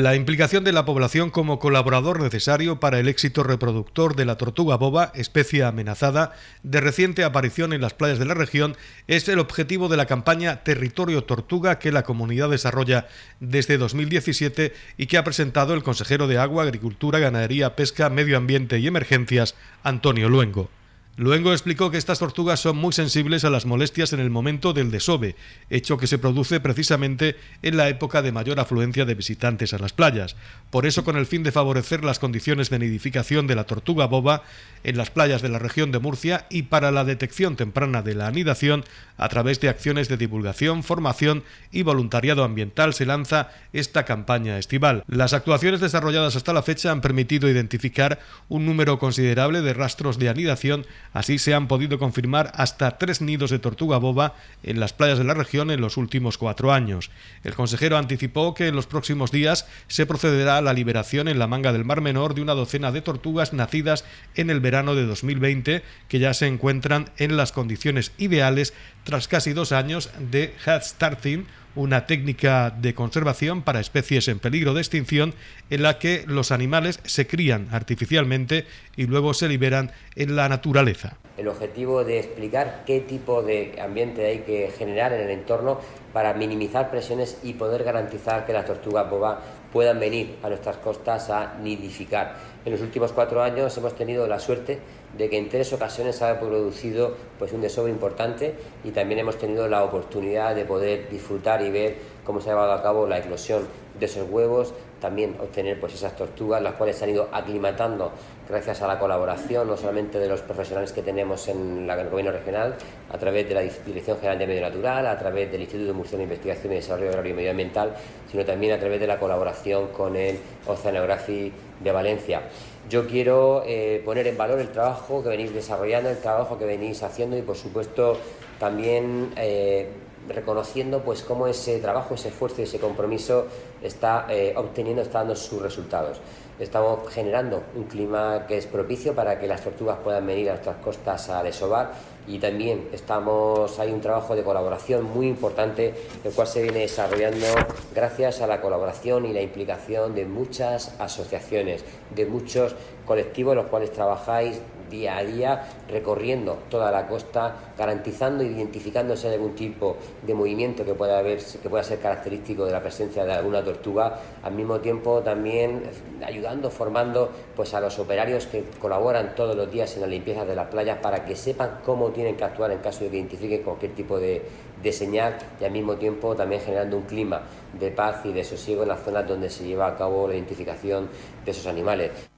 La 0.00 0.14
implicación 0.14 0.62
de 0.62 0.70
la 0.70 0.84
población 0.84 1.28
como 1.28 1.58
colaborador 1.58 2.20
necesario 2.22 2.78
para 2.78 3.00
el 3.00 3.08
éxito 3.08 3.42
reproductor 3.42 4.14
de 4.14 4.26
la 4.26 4.36
tortuga 4.36 4.76
boba, 4.76 5.10
especie 5.16 5.64
amenazada, 5.64 6.36
de 6.62 6.80
reciente 6.80 7.24
aparición 7.24 7.72
en 7.72 7.80
las 7.80 7.94
playas 7.94 8.20
de 8.20 8.24
la 8.24 8.34
región, 8.34 8.76
es 9.08 9.28
el 9.28 9.40
objetivo 9.40 9.88
de 9.88 9.96
la 9.96 10.06
campaña 10.06 10.62
Territorio 10.62 11.24
Tortuga 11.24 11.80
que 11.80 11.90
la 11.90 12.04
comunidad 12.04 12.48
desarrolla 12.48 13.08
desde 13.40 13.76
2017 13.76 14.72
y 14.98 15.06
que 15.06 15.18
ha 15.18 15.24
presentado 15.24 15.74
el 15.74 15.82
consejero 15.82 16.28
de 16.28 16.38
Agua, 16.38 16.62
Agricultura, 16.62 17.18
Ganadería, 17.18 17.74
Pesca, 17.74 18.08
Medio 18.08 18.36
Ambiente 18.36 18.78
y 18.78 18.86
Emergencias, 18.86 19.56
Antonio 19.82 20.28
Luengo. 20.28 20.70
Luego 21.18 21.50
explicó 21.50 21.90
que 21.90 21.98
estas 21.98 22.20
tortugas 22.20 22.60
son 22.60 22.76
muy 22.76 22.92
sensibles 22.92 23.44
a 23.44 23.50
las 23.50 23.66
molestias 23.66 24.12
en 24.12 24.20
el 24.20 24.30
momento 24.30 24.72
del 24.72 24.92
desove, 24.92 25.34
hecho 25.68 25.98
que 25.98 26.06
se 26.06 26.16
produce 26.16 26.60
precisamente 26.60 27.34
en 27.62 27.76
la 27.76 27.88
época 27.88 28.22
de 28.22 28.30
mayor 28.30 28.60
afluencia 28.60 29.04
de 29.04 29.16
visitantes 29.16 29.74
a 29.74 29.78
las 29.78 29.92
playas. 29.92 30.36
Por 30.70 30.86
eso, 30.86 31.02
con 31.02 31.16
el 31.16 31.26
fin 31.26 31.42
de 31.42 31.50
favorecer 31.50 32.04
las 32.04 32.20
condiciones 32.20 32.70
de 32.70 32.78
nidificación 32.78 33.48
de 33.48 33.56
la 33.56 33.64
tortuga 33.64 34.06
boba 34.06 34.44
en 34.84 34.96
las 34.96 35.10
playas 35.10 35.42
de 35.42 35.48
la 35.48 35.58
región 35.58 35.90
de 35.90 35.98
Murcia 35.98 36.46
y 36.50 36.62
para 36.62 36.92
la 36.92 37.02
detección 37.02 37.56
temprana 37.56 38.02
de 38.02 38.14
la 38.14 38.28
anidación, 38.28 38.84
a 39.16 39.28
través 39.28 39.60
de 39.60 39.68
acciones 39.68 40.08
de 40.08 40.18
divulgación, 40.18 40.84
formación 40.84 41.42
y 41.72 41.82
voluntariado 41.82 42.44
ambiental, 42.44 42.94
se 42.94 43.06
lanza 43.06 43.50
esta 43.72 44.04
campaña 44.04 44.56
estival. 44.56 45.02
Las 45.08 45.32
actuaciones 45.32 45.80
desarrolladas 45.80 46.36
hasta 46.36 46.52
la 46.52 46.62
fecha 46.62 46.92
han 46.92 47.00
permitido 47.00 47.48
identificar 47.48 48.20
un 48.48 48.66
número 48.66 49.00
considerable 49.00 49.62
de 49.62 49.74
rastros 49.74 50.20
de 50.20 50.28
anidación 50.28 50.86
Así 51.12 51.38
se 51.38 51.54
han 51.54 51.68
podido 51.68 51.98
confirmar 51.98 52.52
hasta 52.54 52.98
tres 52.98 53.20
nidos 53.20 53.50
de 53.50 53.58
tortuga 53.58 53.98
boba 53.98 54.34
en 54.62 54.80
las 54.80 54.92
playas 54.92 55.18
de 55.18 55.24
la 55.24 55.34
región 55.34 55.70
en 55.70 55.80
los 55.80 55.96
últimos 55.96 56.38
cuatro 56.38 56.72
años. 56.72 57.10
El 57.44 57.54
consejero 57.54 57.96
anticipó 57.96 58.54
que 58.54 58.68
en 58.68 58.76
los 58.76 58.86
próximos 58.86 59.30
días 59.30 59.66
se 59.86 60.06
procederá 60.06 60.58
a 60.58 60.62
la 60.62 60.72
liberación 60.72 61.28
en 61.28 61.38
la 61.38 61.46
manga 61.46 61.72
del 61.72 61.84
Mar 61.84 62.00
Menor 62.00 62.34
de 62.34 62.42
una 62.42 62.54
docena 62.54 62.92
de 62.92 63.02
tortugas 63.02 63.52
nacidas 63.52 64.04
en 64.34 64.50
el 64.50 64.60
verano 64.60 64.94
de 64.94 65.06
2020 65.06 65.82
que 66.08 66.18
ya 66.18 66.34
se 66.34 66.46
encuentran 66.46 67.10
en 67.16 67.36
las 67.36 67.52
condiciones 67.52 68.12
ideales 68.18 68.74
tras 69.04 69.28
casi 69.28 69.52
dos 69.52 69.72
años 69.72 70.10
de 70.18 70.54
head 70.66 70.82
starting 70.82 71.46
una 71.78 72.06
técnica 72.06 72.70
de 72.70 72.92
conservación 72.92 73.62
para 73.62 73.78
especies 73.78 74.26
en 74.26 74.40
peligro 74.40 74.74
de 74.74 74.80
extinción 74.80 75.32
en 75.70 75.82
la 75.82 76.00
que 76.00 76.24
los 76.26 76.50
animales 76.50 76.98
se 77.04 77.28
crían 77.28 77.68
artificialmente 77.70 78.66
y 78.96 79.06
luego 79.06 79.32
se 79.32 79.48
liberan 79.48 79.92
en 80.16 80.34
la 80.34 80.48
naturaleza. 80.48 81.18
El 81.36 81.46
objetivo 81.46 82.02
de 82.02 82.18
explicar 82.18 82.82
qué 82.84 82.98
tipo 83.00 83.44
de 83.44 83.80
ambiente 83.80 84.26
hay 84.26 84.40
que 84.40 84.72
generar 84.76 85.12
en 85.12 85.20
el 85.20 85.30
entorno 85.30 85.78
para 86.12 86.34
minimizar 86.34 86.90
presiones 86.90 87.38
y 87.44 87.52
poder 87.52 87.84
garantizar 87.84 88.44
que 88.44 88.52
las 88.52 88.66
tortugas 88.66 89.08
boba 89.08 89.40
puedan 89.72 90.00
venir 90.00 90.34
a 90.42 90.48
nuestras 90.48 90.78
costas 90.78 91.30
a 91.30 91.58
nidificar. 91.62 92.34
En 92.64 92.72
los 92.72 92.80
últimos 92.80 93.12
cuatro 93.12 93.40
años 93.40 93.76
hemos 93.76 93.94
tenido 93.94 94.26
la 94.26 94.40
suerte 94.40 94.80
de 95.18 95.28
que 95.28 95.36
en 95.36 95.48
tres 95.48 95.72
ocasiones 95.72 96.16
se 96.16 96.24
ha 96.24 96.38
producido 96.38 97.14
pues, 97.38 97.52
un 97.52 97.60
desove 97.60 97.90
importante 97.90 98.54
y 98.84 98.92
también 98.92 99.18
hemos 99.20 99.36
tenido 99.36 99.68
la 99.68 99.84
oportunidad 99.84 100.54
de 100.54 100.64
poder 100.64 101.08
disfrutar 101.10 101.60
y 101.62 101.70
ver 101.70 101.96
cómo 102.24 102.40
se 102.40 102.50
ha 102.50 102.52
llevado 102.52 102.72
a 102.72 102.82
cabo 102.82 103.06
la 103.06 103.18
eclosión 103.18 103.66
de 103.98 104.06
esos 104.06 104.30
huevos, 104.30 104.72
también 105.00 105.34
obtener 105.40 105.80
pues, 105.80 105.94
esas 105.94 106.14
tortugas, 106.16 106.62
las 106.62 106.74
cuales 106.74 106.96
se 106.96 107.04
han 107.04 107.10
ido 107.10 107.28
aclimatando 107.32 108.12
gracias 108.48 108.80
a 108.80 108.86
la 108.86 108.98
colaboración 108.98 109.66
no 109.66 109.76
solamente 109.76 110.18
de 110.18 110.28
los 110.28 110.40
profesionales 110.40 110.92
que 110.92 111.02
tenemos 111.02 111.48
en 111.48 111.88
el 111.90 112.08
gobierno 112.08 112.32
regional, 112.32 112.76
a 113.10 113.18
través 113.18 113.48
de 113.48 113.54
la 113.54 113.62
Dirección 113.62 114.16
General 114.18 114.38
de 114.38 114.46
Medio 114.46 114.62
Natural, 114.62 115.06
a 115.06 115.18
través 115.18 115.50
del 115.50 115.62
Instituto 115.62 115.88
de 115.88 115.92
Murcia 115.94 116.16
de 116.16 116.24
Investigación 116.24 116.72
y 116.72 116.76
Desarrollo 116.76 117.10
Agrario 117.10 117.32
y 117.32 117.36
Medioambiental, 117.36 117.94
sino 118.30 118.44
también 118.44 118.72
a 118.72 118.78
través 118.78 119.00
de 119.00 119.06
la 119.06 119.18
colaboración 119.18 119.88
con 119.88 120.16
el 120.16 120.38
Oceanography 120.66 121.52
de 121.80 121.92
Valencia. 121.92 122.42
Yo 122.88 123.06
quiero 123.06 123.64
eh, 123.66 124.00
poner 124.02 124.26
en 124.28 124.38
valor 124.38 124.60
el 124.60 124.68
trabajo 124.68 125.22
que 125.22 125.28
venís 125.28 125.52
desarrollando, 125.52 126.08
el 126.08 126.18
trabajo 126.18 126.58
que 126.58 126.64
venís 126.64 127.02
haciendo 127.02 127.36
y 127.36 127.42
por 127.42 127.56
supuesto 127.56 128.16
también 128.58 129.32
eh, 129.36 129.88
reconociendo 130.26 131.02
pues 131.02 131.22
cómo 131.22 131.46
ese 131.46 131.80
trabajo, 131.80 132.14
ese 132.14 132.28
esfuerzo 132.28 132.62
y 132.62 132.64
ese 132.64 132.78
compromiso 132.78 133.46
está 133.82 134.26
eh, 134.30 134.54
obteniendo, 134.56 135.02
está 135.02 135.18
dando 135.18 135.36
sus 135.36 135.60
resultados. 135.60 136.18
Estamos 136.58 137.08
generando 137.12 137.62
un 137.76 137.84
clima 137.84 138.44
que 138.48 138.58
es 138.58 138.66
propicio 138.66 139.14
para 139.14 139.38
que 139.38 139.46
las 139.46 139.62
tortugas 139.62 139.98
puedan 140.02 140.26
venir 140.26 140.48
a 140.48 140.54
nuestras 140.54 140.76
costas 140.78 141.28
a 141.28 141.42
desovar. 141.44 141.92
Y 142.26 142.40
también 142.40 142.88
estamos 142.92 143.78
hay 143.78 143.92
un 143.92 144.00
trabajo 144.00 144.34
de 144.34 144.42
colaboración 144.42 145.04
muy 145.04 145.28
importante 145.28 145.94
el 146.24 146.32
cual 146.32 146.48
se 146.48 146.62
viene 146.62 146.80
desarrollando 146.80 147.46
gracias 147.94 148.40
a 148.40 148.48
la 148.48 148.60
colaboración 148.60 149.24
y 149.24 149.32
la 149.32 149.40
implicación 149.40 150.16
de 150.16 150.26
muchas 150.26 150.94
asociaciones, 150.98 151.84
de 152.14 152.26
muchos 152.26 152.74
colectivos 153.06 153.54
los 153.54 153.66
cuales 153.66 153.92
trabajáis 153.92 154.60
día 154.88 155.16
a 155.16 155.24
día 155.24 155.68
recorriendo 155.88 156.58
toda 156.70 156.90
la 156.90 157.06
costa, 157.06 157.72
garantizando 157.76 158.42
e 158.42 158.46
identificándose 158.46 159.32
algún 159.32 159.54
tipo 159.54 159.96
de 160.26 160.34
movimiento 160.34 160.84
que 160.84 160.94
pueda 160.94 161.18
haber, 161.18 161.38
que 161.38 161.68
pueda 161.68 161.84
ser 161.84 161.98
característico 161.98 162.64
de 162.64 162.72
la 162.72 162.80
presencia 162.80 163.24
de 163.24 163.32
alguna 163.32 163.62
tortuga, 163.62 164.18
al 164.42 164.52
mismo 164.52 164.80
tiempo 164.80 165.20
también 165.20 165.82
ayudando, 166.24 166.70
formando 166.70 167.30
pues 167.54 167.74
a 167.74 167.80
los 167.80 167.98
operarios 167.98 168.46
que 168.46 168.64
colaboran 168.80 169.34
todos 169.34 169.56
los 169.56 169.70
días 169.70 169.94
en 169.94 170.02
la 170.02 170.06
limpieza 170.06 170.44
de 170.44 170.54
las 170.54 170.68
playas 170.68 170.98
para 170.98 171.24
que 171.24 171.36
sepan 171.36 171.80
cómo 171.84 172.10
tienen 172.10 172.36
que 172.36 172.44
actuar 172.44 172.70
en 172.70 172.78
caso 172.78 173.04
de 173.04 173.10
que 173.10 173.16
identifiquen 173.16 173.62
cualquier 173.62 173.94
tipo 173.94 174.18
de, 174.18 174.42
de 174.82 174.92
señal 174.92 175.36
y 175.60 175.64
al 175.64 175.72
mismo 175.72 175.96
tiempo 175.96 176.34
también 176.34 176.60
generando 176.60 176.96
un 176.96 177.04
clima 177.04 177.42
de 177.78 177.90
paz 177.90 178.24
y 178.24 178.32
de 178.32 178.44
sosiego 178.44 178.82
en 178.82 178.88
las 178.88 179.00
zonas 179.00 179.26
donde 179.26 179.50
se 179.50 179.64
lleva 179.64 179.88
a 179.88 179.96
cabo 179.96 180.28
la 180.28 180.34
identificación 180.34 181.08
de 181.44 181.50
esos 181.50 181.66
animales. 181.66 182.37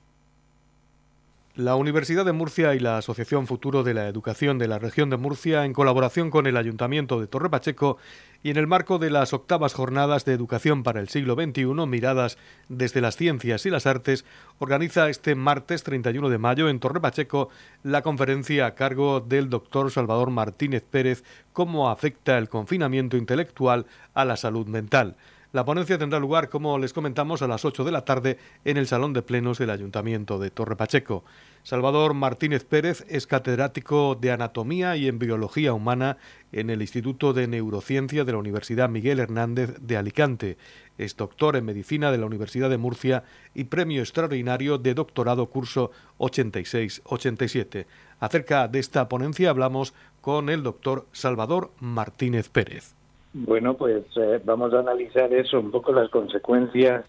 La 1.55 1.75
Universidad 1.75 2.23
de 2.23 2.31
Murcia 2.31 2.75
y 2.75 2.79
la 2.79 2.97
Asociación 2.97 3.45
Futuro 3.45 3.83
de 3.83 3.93
la 3.93 4.07
Educación 4.07 4.57
de 4.57 4.69
la 4.69 4.79
Región 4.79 5.09
de 5.09 5.17
Murcia, 5.17 5.65
en 5.65 5.73
colaboración 5.73 6.31
con 6.31 6.47
el 6.47 6.55
Ayuntamiento 6.55 7.19
de 7.19 7.27
Torre 7.27 7.49
Pacheco 7.49 7.97
y 8.41 8.51
en 8.51 8.57
el 8.57 8.67
marco 8.67 8.99
de 8.99 9.09
las 9.09 9.33
octavas 9.33 9.73
jornadas 9.73 10.23
de 10.23 10.31
educación 10.31 10.83
para 10.83 11.01
el 11.01 11.09
siglo 11.09 11.35
XXI, 11.35 11.65
miradas 11.87 12.37
desde 12.69 13.01
las 13.01 13.17
ciencias 13.17 13.65
y 13.65 13.69
las 13.69 13.85
artes, 13.85 14.23
organiza 14.59 15.09
este 15.09 15.35
martes 15.35 15.83
31 15.83 16.29
de 16.29 16.37
mayo 16.37 16.69
en 16.69 16.79
Torre 16.79 17.01
Pacheco 17.01 17.49
la 17.83 18.01
conferencia 18.01 18.65
a 18.65 18.75
cargo 18.75 19.19
del 19.19 19.49
doctor 19.49 19.91
Salvador 19.91 20.29
Martínez 20.29 20.85
Pérez, 20.89 21.25
Cómo 21.51 21.89
afecta 21.89 22.37
el 22.37 22.47
confinamiento 22.47 23.17
intelectual 23.17 23.87
a 24.13 24.23
la 24.23 24.37
salud 24.37 24.67
mental. 24.67 25.17
La 25.53 25.65
ponencia 25.65 25.97
tendrá 25.97 26.17
lugar, 26.17 26.47
como 26.47 26.79
les 26.79 26.93
comentamos, 26.93 27.41
a 27.41 27.47
las 27.47 27.65
8 27.65 27.83
de 27.83 27.91
la 27.91 28.05
tarde 28.05 28.37
en 28.63 28.77
el 28.77 28.87
Salón 28.87 29.11
de 29.11 29.21
Plenos 29.21 29.57
del 29.57 29.69
Ayuntamiento 29.69 30.39
de 30.39 30.49
Torre 30.49 30.77
Pacheco. 30.77 31.25
Salvador 31.63 32.13
Martínez 32.13 32.63
Pérez 32.63 33.03
es 33.09 33.27
catedrático 33.27 34.15
de 34.15 34.31
Anatomía 34.31 34.95
y 34.95 35.09
Embriología 35.09 35.73
Humana 35.73 36.15
en 36.53 36.69
el 36.69 36.81
Instituto 36.81 37.33
de 37.33 37.49
Neurociencia 37.49 38.23
de 38.23 38.31
la 38.31 38.37
Universidad 38.37 38.87
Miguel 38.87 39.19
Hernández 39.19 39.75
de 39.81 39.97
Alicante. 39.97 40.57
Es 40.97 41.17
doctor 41.17 41.57
en 41.57 41.65
Medicina 41.65 42.13
de 42.13 42.17
la 42.17 42.27
Universidad 42.27 42.69
de 42.69 42.77
Murcia 42.77 43.25
y 43.53 43.65
premio 43.65 43.99
extraordinario 43.99 44.77
de 44.77 44.93
doctorado 44.93 45.49
curso 45.49 45.91
86-87. 46.19 47.87
Acerca 48.21 48.69
de 48.69 48.79
esta 48.79 49.09
ponencia 49.09 49.49
hablamos 49.49 49.93
con 50.21 50.47
el 50.47 50.63
doctor 50.63 51.07
Salvador 51.11 51.73
Martínez 51.81 52.47
Pérez. 52.47 53.00
Bueno, 53.33 53.75
pues 53.75 54.03
eh, 54.17 54.41
vamos 54.43 54.73
a 54.73 54.79
analizar 54.79 55.33
eso, 55.33 55.59
un 55.59 55.71
poco 55.71 55.93
las 55.93 56.09
consecuencias 56.09 57.05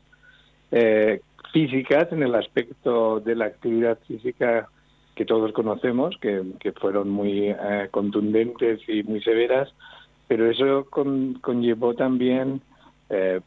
eh, 0.71 1.21
físicas 1.53 2.13
en 2.13 2.23
el 2.23 2.35
aspecto 2.37 3.19
de 3.19 3.35
la 3.35 3.47
actividad 3.47 3.99
física 4.07 4.69
que 5.17 5.25
todos 5.25 5.53
conocemos, 5.53 6.17
que, 6.21 6.73
fueron 6.81 7.11
muy 7.11 7.49
eh, 7.49 7.89
contundentes 7.91 8.81
y 8.89 9.03
muy 9.03 9.21
severas, 9.21 9.75
pero 10.29 10.49
eso 10.49 10.87
conllevó 10.89 11.95
también, 11.95 12.63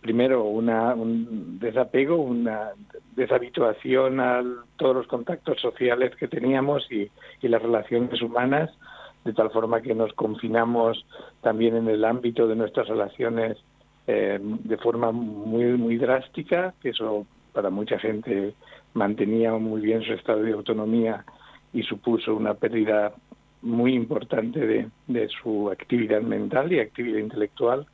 primero, 0.02 0.44
una, 0.44 0.94
un 0.94 1.58
desapego, 1.58 2.18
una 2.18 2.74
deshabituación 3.16 4.20
a 4.20 4.44
todos 4.76 4.96
los 4.98 5.08
contactos 5.08 5.60
sociales 5.60 6.16
que 6.18 6.28
teníamos 6.28 6.86
y 6.92 7.10
las 7.42 7.64
relaciones 7.64 8.22
humanas, 8.22 8.70
de 9.26 9.34
tal 9.34 9.50
forma 9.50 9.82
que 9.82 9.96
nos 9.96 10.14
confinamos 10.14 11.06
también 11.42 11.76
en 11.76 11.90
el 11.90 12.06
ámbito 12.06 12.48
de 12.48 12.56
nuestras 12.56 12.88
relaciones 12.88 13.58
eh, 14.08 14.40
de 14.40 14.78
forma 14.78 15.12
muy 15.12 15.66
muy 15.78 15.98
drástica, 15.98 16.76
que 16.82 16.90
eso 16.90 17.26
para 17.52 17.72
mucha 17.72 17.98
gente 17.98 18.54
mantenía 18.94 19.52
muy 19.54 19.82
bien 19.82 20.04
su 20.04 20.14
estado 20.14 20.44
de 20.44 20.54
autonomía 20.54 21.26
y 21.74 21.82
supuso 21.84 22.36
una 22.36 22.54
pérdida 22.54 23.14
muy 23.62 23.96
importante 23.96 24.60
de, 24.60 24.90
de 25.08 25.28
su 25.30 25.72
actividad 25.72 26.22
mental 26.22 26.72
y 26.72 26.80
actividad 26.80 27.20
intelectual. 27.20 27.88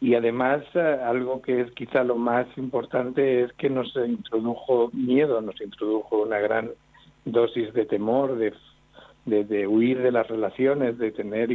Y 0.00 0.16
además, 0.16 0.62
eh, 0.74 0.98
algo 1.02 1.40
que 1.40 1.62
es 1.62 1.70
quizá 1.72 2.04
lo 2.04 2.16
más 2.16 2.46
importante 2.58 3.42
es 3.42 3.52
que 3.54 3.70
nos 3.70 3.94
introdujo 3.96 4.90
miedo, 4.92 5.40
nos 5.40 5.60
introdujo 5.60 6.22
una 6.22 6.38
gran 6.40 6.70
dosis 7.24 7.72
de 7.72 7.86
temor, 7.86 8.36
de 8.36 8.52
de, 9.24 9.66
huir 9.66 10.02
de 10.02 10.12
las 10.12 10.28
relaciones, 10.28 10.98
de 10.98 11.12
tener 11.12 11.50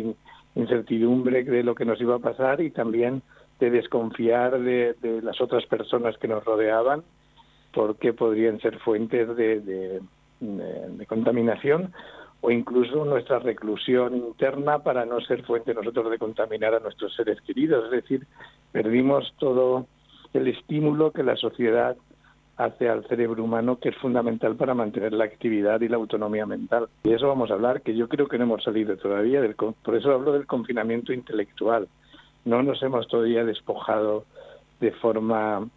incertidumbre 0.55 1.43
de 1.43 1.63
lo 1.63 1.75
que 1.75 1.85
nos 1.85 1.99
iba 1.99 2.15
a 2.15 2.19
pasar 2.19 2.61
y 2.61 2.71
también 2.71 3.21
de 3.59 3.69
desconfiar 3.69 4.59
de, 4.59 4.95
las 5.21 5.41
otras 5.41 5.65
personas 5.65 6.17
que 6.17 6.27
nos 6.27 6.43
rodeaban 6.43 7.03
porque 7.73 8.13
podrían 8.13 8.59
ser 8.59 8.79
fuentes 8.79 9.35
de, 9.35 9.59
de, 9.59 11.05
contaminación 11.07 11.93
o 12.41 12.51
incluso 12.51 13.03
nuestra 13.03 13.39
reclusión 13.39 14.15
interna 14.15 14.79
para 14.79 15.05
no 15.05 15.19
ser 15.21 15.43
fuente 15.43 15.73
nosotros 15.73 16.09
de 16.11 16.19
contaminar 16.19 16.75
a 16.75 16.79
nuestros 16.79 17.15
seres 17.15 17.41
queridos. 17.41 17.85
Es 17.85 17.91
decir, 17.91 18.27
perdimos 18.71 19.33
todo 19.39 19.87
el 20.33 20.47
estímulo 20.47 21.11
que 21.11 21.23
la 21.23 21.35
sociedad 21.35 21.97
hace 22.57 22.89
al 22.89 23.07
cerebro 23.07 23.43
humano 23.43 23.79
que 23.79 23.89
es 23.89 23.95
fundamental 23.97 24.55
para 24.55 24.73
mantener 24.73 25.13
la 25.13 25.25
actividad 25.25 25.79
y 25.81 25.87
la 25.87 25.97
autonomía 25.97 26.45
mental. 26.45 26.87
Y 27.03 27.13
eso 27.13 27.27
vamos 27.27 27.51
a 27.51 27.53
hablar, 27.53 27.81
que 27.81 27.95
yo 27.95 28.09
creo 28.09 28.27
que 28.27 28.37
no 28.37 28.45
hemos 28.45 28.63
salido 28.63 28.97
todavía, 28.97 29.41
del, 29.41 29.55
por 29.55 29.95
eso 29.95 30.11
hablo 30.11 30.33
del 30.33 30.47
confinamiento 30.47 31.13
intelectual. 31.13 31.87
No 32.45 32.63
nos 32.63 32.81
hemos 32.81 33.07
todavía 33.07 33.45
despojado 33.45 34.25
de 34.79 34.91
forma 34.91 35.67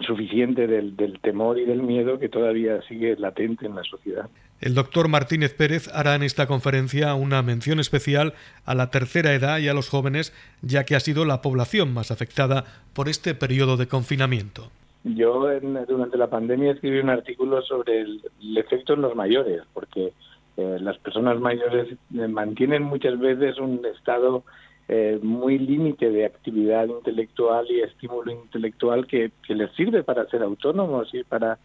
suficiente 0.00 0.66
del, 0.66 0.96
del, 0.96 1.18
temor 1.20 1.58
y 1.58 1.64
del 1.64 1.82
miedo 1.82 2.18
que 2.18 2.28
todavía 2.28 2.82
sigue 2.82 3.16
latente 3.16 3.64
en 3.64 3.74
la 3.74 3.84
sociedad. 3.84 4.28
El 4.60 4.74
doctor 4.74 5.08
Martínez 5.08 5.54
Pérez 5.54 5.88
hará 5.94 6.14
en 6.14 6.22
esta 6.22 6.46
conferencia 6.46 7.14
una 7.14 7.42
mención 7.42 7.80
especial 7.80 8.34
a 8.66 8.74
la 8.74 8.90
tercera 8.90 9.32
edad 9.32 9.58
y 9.58 9.68
a 9.68 9.74
los 9.74 9.88
jóvenes, 9.88 10.34
ya 10.60 10.84
que 10.84 10.96
ha 10.96 11.00
sido 11.00 11.24
la 11.24 11.40
población 11.40 11.94
más 11.94 12.10
afectada 12.10 12.64
por 12.92 13.08
este 13.08 13.34
periodo 13.34 13.78
de 13.78 13.88
confinamiento. 13.88 14.70
Yo 15.14 15.46
durante 15.86 16.18
la 16.18 16.28
pandemia 16.28 16.72
escribí 16.72 16.98
un 16.98 17.10
artículo 17.10 17.62
sobre 17.62 18.00
el, 18.00 18.20
efecto 18.56 18.94
en 18.94 19.02
los 19.02 19.14
mayores, 19.14 19.62
porque 19.72 20.12
eh, 20.56 20.78
las 20.80 20.98
personas 20.98 21.38
mayores 21.38 21.92
eh, 21.92 22.26
mantienen 22.26 22.82
muchas 22.82 23.16
veces 23.16 23.56
un 23.58 23.86
estado 23.86 24.42
eh, 24.88 25.20
muy 25.22 25.60
límite 25.60 26.10
de 26.10 26.24
actividad 26.24 26.86
intelectual 26.88 27.70
y 27.70 27.82
estímulo 27.82 28.32
intelectual 28.32 29.06
que, 29.06 29.30
que, 29.46 29.54
les 29.54 29.70
sirve 29.76 30.02
para 30.02 30.26
ser 30.26 30.42
autónomos 30.42 31.14
y 31.14 31.22
para 31.22 31.60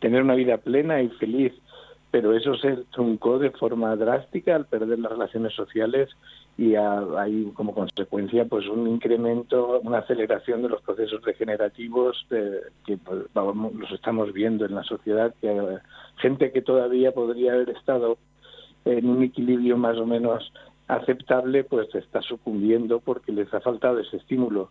tener 0.00 0.22
una 0.22 0.34
vida 0.34 0.56
plena 0.56 1.00
y 1.00 1.10
feliz. 1.10 1.52
Pero 2.10 2.36
eso 2.36 2.56
se 2.56 2.76
truncó 2.90 3.38
de 3.38 3.50
forma 3.50 3.94
drástica 3.94 4.56
al 4.56 4.66
perder 4.66 4.98
las 4.98 5.12
relaciones 5.12 5.54
sociales 5.54 6.10
y 6.58 6.74
hay 6.74 7.50
como 7.54 7.74
consecuencia 7.74 8.44
pues 8.44 8.66
un 8.68 8.86
incremento, 8.86 9.80
una 9.82 9.98
aceleración 9.98 10.62
de 10.62 10.68
los 10.68 10.82
procesos 10.82 11.22
regenerativos 11.22 12.26
que 12.28 12.96
pues, 12.98 13.24
los 13.34 13.92
estamos 13.92 14.32
viendo 14.32 14.66
en 14.66 14.74
la 14.74 14.82
sociedad, 14.84 15.34
que 15.40 15.78
gente 16.18 16.52
que 16.52 16.62
todavía 16.62 17.12
podría 17.12 17.54
haber 17.54 17.70
estado 17.70 18.18
en 18.84 19.08
un 19.08 19.22
equilibrio 19.22 19.76
más 19.76 19.96
o 19.98 20.06
menos 20.06 20.52
aceptable, 20.88 21.64
pues 21.64 21.94
está 21.94 22.20
sucumbiendo 22.20 23.00
porque 23.00 23.32
les 23.32 23.52
ha 23.54 23.60
faltado 23.60 23.98
ese 24.00 24.18
estímulo. 24.18 24.70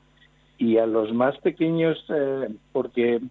Y 0.57 0.77
a 0.77 0.85
los 0.85 1.11
más 1.13 1.37
pequeños, 1.39 1.97
eh, 2.09 2.49
porque 2.71 3.21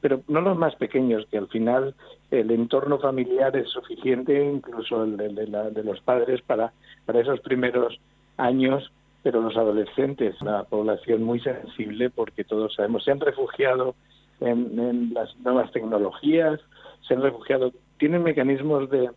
pero 0.00 0.22
no 0.28 0.40
los 0.40 0.56
más 0.56 0.74
pequeños, 0.76 1.26
que 1.30 1.38
al 1.38 1.48
final 1.48 1.94
el 2.30 2.50
entorno 2.50 2.98
familiar 2.98 3.56
es 3.56 3.68
suficiente, 3.70 4.44
incluso 4.44 5.04
el 5.04 5.16
de, 5.16 5.82
los 5.82 6.00
padres, 6.00 6.42
para, 6.42 6.72
para 7.06 7.20
esos 7.20 7.40
primeros 7.40 7.98
años, 8.36 8.90
pero 9.22 9.40
los 9.40 9.56
adolescentes, 9.56 10.40
la 10.42 10.64
población 10.64 11.22
muy 11.22 11.40
sensible, 11.40 12.10
porque 12.10 12.44
todos 12.44 12.74
sabemos, 12.74 13.04
se 13.04 13.12
han 13.12 13.20
refugiado 13.20 13.94
en, 14.40 15.14
las 15.14 15.34
nuevas 15.38 15.70
tecnologías, 15.72 16.60
se 17.06 17.14
han 17.14 17.22
refugiado, 17.22 17.72
tienen 17.98 18.22
mecanismos 18.22 18.90
de, 18.90 19.10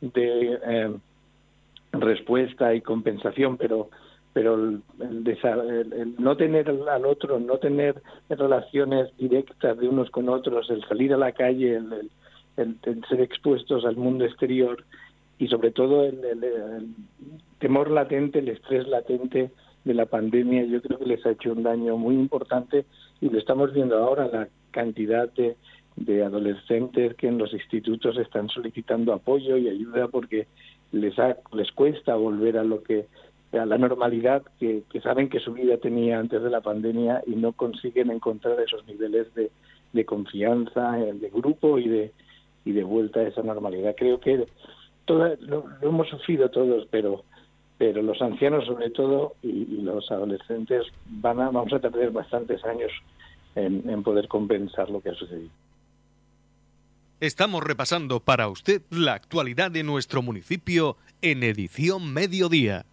de 0.00 0.58
eh, 0.66 0.96
respuesta 1.92 2.74
y 2.74 2.80
compensación, 2.80 3.56
pero 3.56 3.90
pero 4.32 4.54
el, 4.54 4.82
el, 5.00 6.14
no 6.18 6.36
tener 6.36 6.70
al 6.70 7.06
otro, 7.06 7.38
no 7.38 7.58
tener 7.58 8.02
relaciones 8.28 9.14
directas 9.18 9.78
de 9.78 9.88
unos 9.88 10.10
con 10.10 10.28
otros, 10.28 10.70
el 10.70 10.82
salir 10.88 11.12
a 11.12 11.18
la 11.18 11.32
calle, 11.32 11.76
el, 11.76 12.10
ser 13.08 13.20
expuestos 13.20 13.84
al 13.84 13.96
mundo 13.96 14.24
exterior 14.24 14.84
y 15.38 15.48
sobre 15.48 15.70
todo 15.70 16.04
el, 16.04 16.18
temor 17.58 17.90
latente, 17.90 18.38
el 18.38 18.48
estrés 18.48 18.86
latente 18.88 19.50
de 19.84 19.94
la 19.94 20.06
pandemia, 20.06 20.64
yo 20.64 20.80
creo 20.80 20.98
que 20.98 21.06
les 21.06 21.26
ha 21.26 21.30
hecho 21.30 21.52
un 21.52 21.62
daño 21.62 21.96
muy 21.96 22.14
importante 22.14 22.84
y 23.20 23.28
lo 23.28 23.38
estamos 23.38 23.72
viendo 23.72 23.96
ahora, 23.96 24.28
la 24.28 24.48
cantidad 24.70 25.30
de, 25.32 25.56
de 25.96 26.24
adolescentes 26.24 27.14
que 27.16 27.28
en 27.28 27.38
los 27.38 27.52
institutos 27.52 28.16
están 28.16 28.48
solicitando 28.48 29.12
apoyo 29.12 29.56
y 29.56 29.68
ayuda 29.68 30.08
porque 30.08 30.46
les, 30.92 31.18
ha, 31.18 31.36
les 31.52 31.70
cuesta 31.72 32.14
volver 32.14 32.58
a 32.58 32.64
lo 32.64 32.82
que 32.82 33.06
a 33.52 33.66
la 33.66 33.78
normalidad 33.78 34.42
que, 34.58 34.82
saben 35.02 35.28
que 35.28 35.40
su 35.40 35.52
vida 35.52 35.76
tenía 35.76 36.18
antes 36.18 36.42
de 36.42 36.50
la 36.50 36.60
pandemia 36.60 37.22
y 37.26 37.34
no 37.34 37.52
consiguen 37.52 38.10
encontrar 38.10 38.58
esos 38.60 38.86
niveles 38.86 39.28
de, 39.34 40.04
confianza, 40.04 40.98
eh, 41.00 41.12
de 41.12 41.28
grupo 41.28 41.78
y 41.78 41.88
de, 41.88 42.12
y 42.64 42.72
de 42.72 42.82
vuelta 42.82 43.20
a 43.20 43.28
esa 43.28 43.42
normalidad. 43.42 43.94
Creo 43.96 44.20
que 44.20 44.46
todo, 45.04 45.36
lo, 45.40 45.66
hemos 45.82 46.08
sufrido 46.08 46.50
todos, 46.50 46.86
pero 46.90 47.24
pero 47.78 48.00
los 48.00 48.22
ancianos 48.22 48.64
sobre 48.64 48.90
todo 48.90 49.34
y, 49.42 49.64
los 49.82 50.08
adolescentes 50.12 50.86
van 51.06 51.40
a, 51.40 51.50
vamos 51.50 51.72
a 51.72 51.80
tardar 51.80 52.12
bastantes 52.12 52.64
años 52.64 52.92
en, 53.56 53.90
en 53.90 54.04
poder 54.04 54.28
compensar 54.28 54.88
lo 54.88 55.00
que 55.00 55.08
ha 55.08 55.14
sucedido. 55.14 55.50
Estamos 57.18 57.62
repasando 57.64 58.20
para 58.20 58.48
usted 58.48 58.82
la 58.90 59.14
actualidad 59.14 59.72
de 59.72 59.82
nuestro 59.82 60.22
municipio 60.22 60.96
en 61.22 61.42
edición 61.42 62.12
mediodía. 62.12 62.84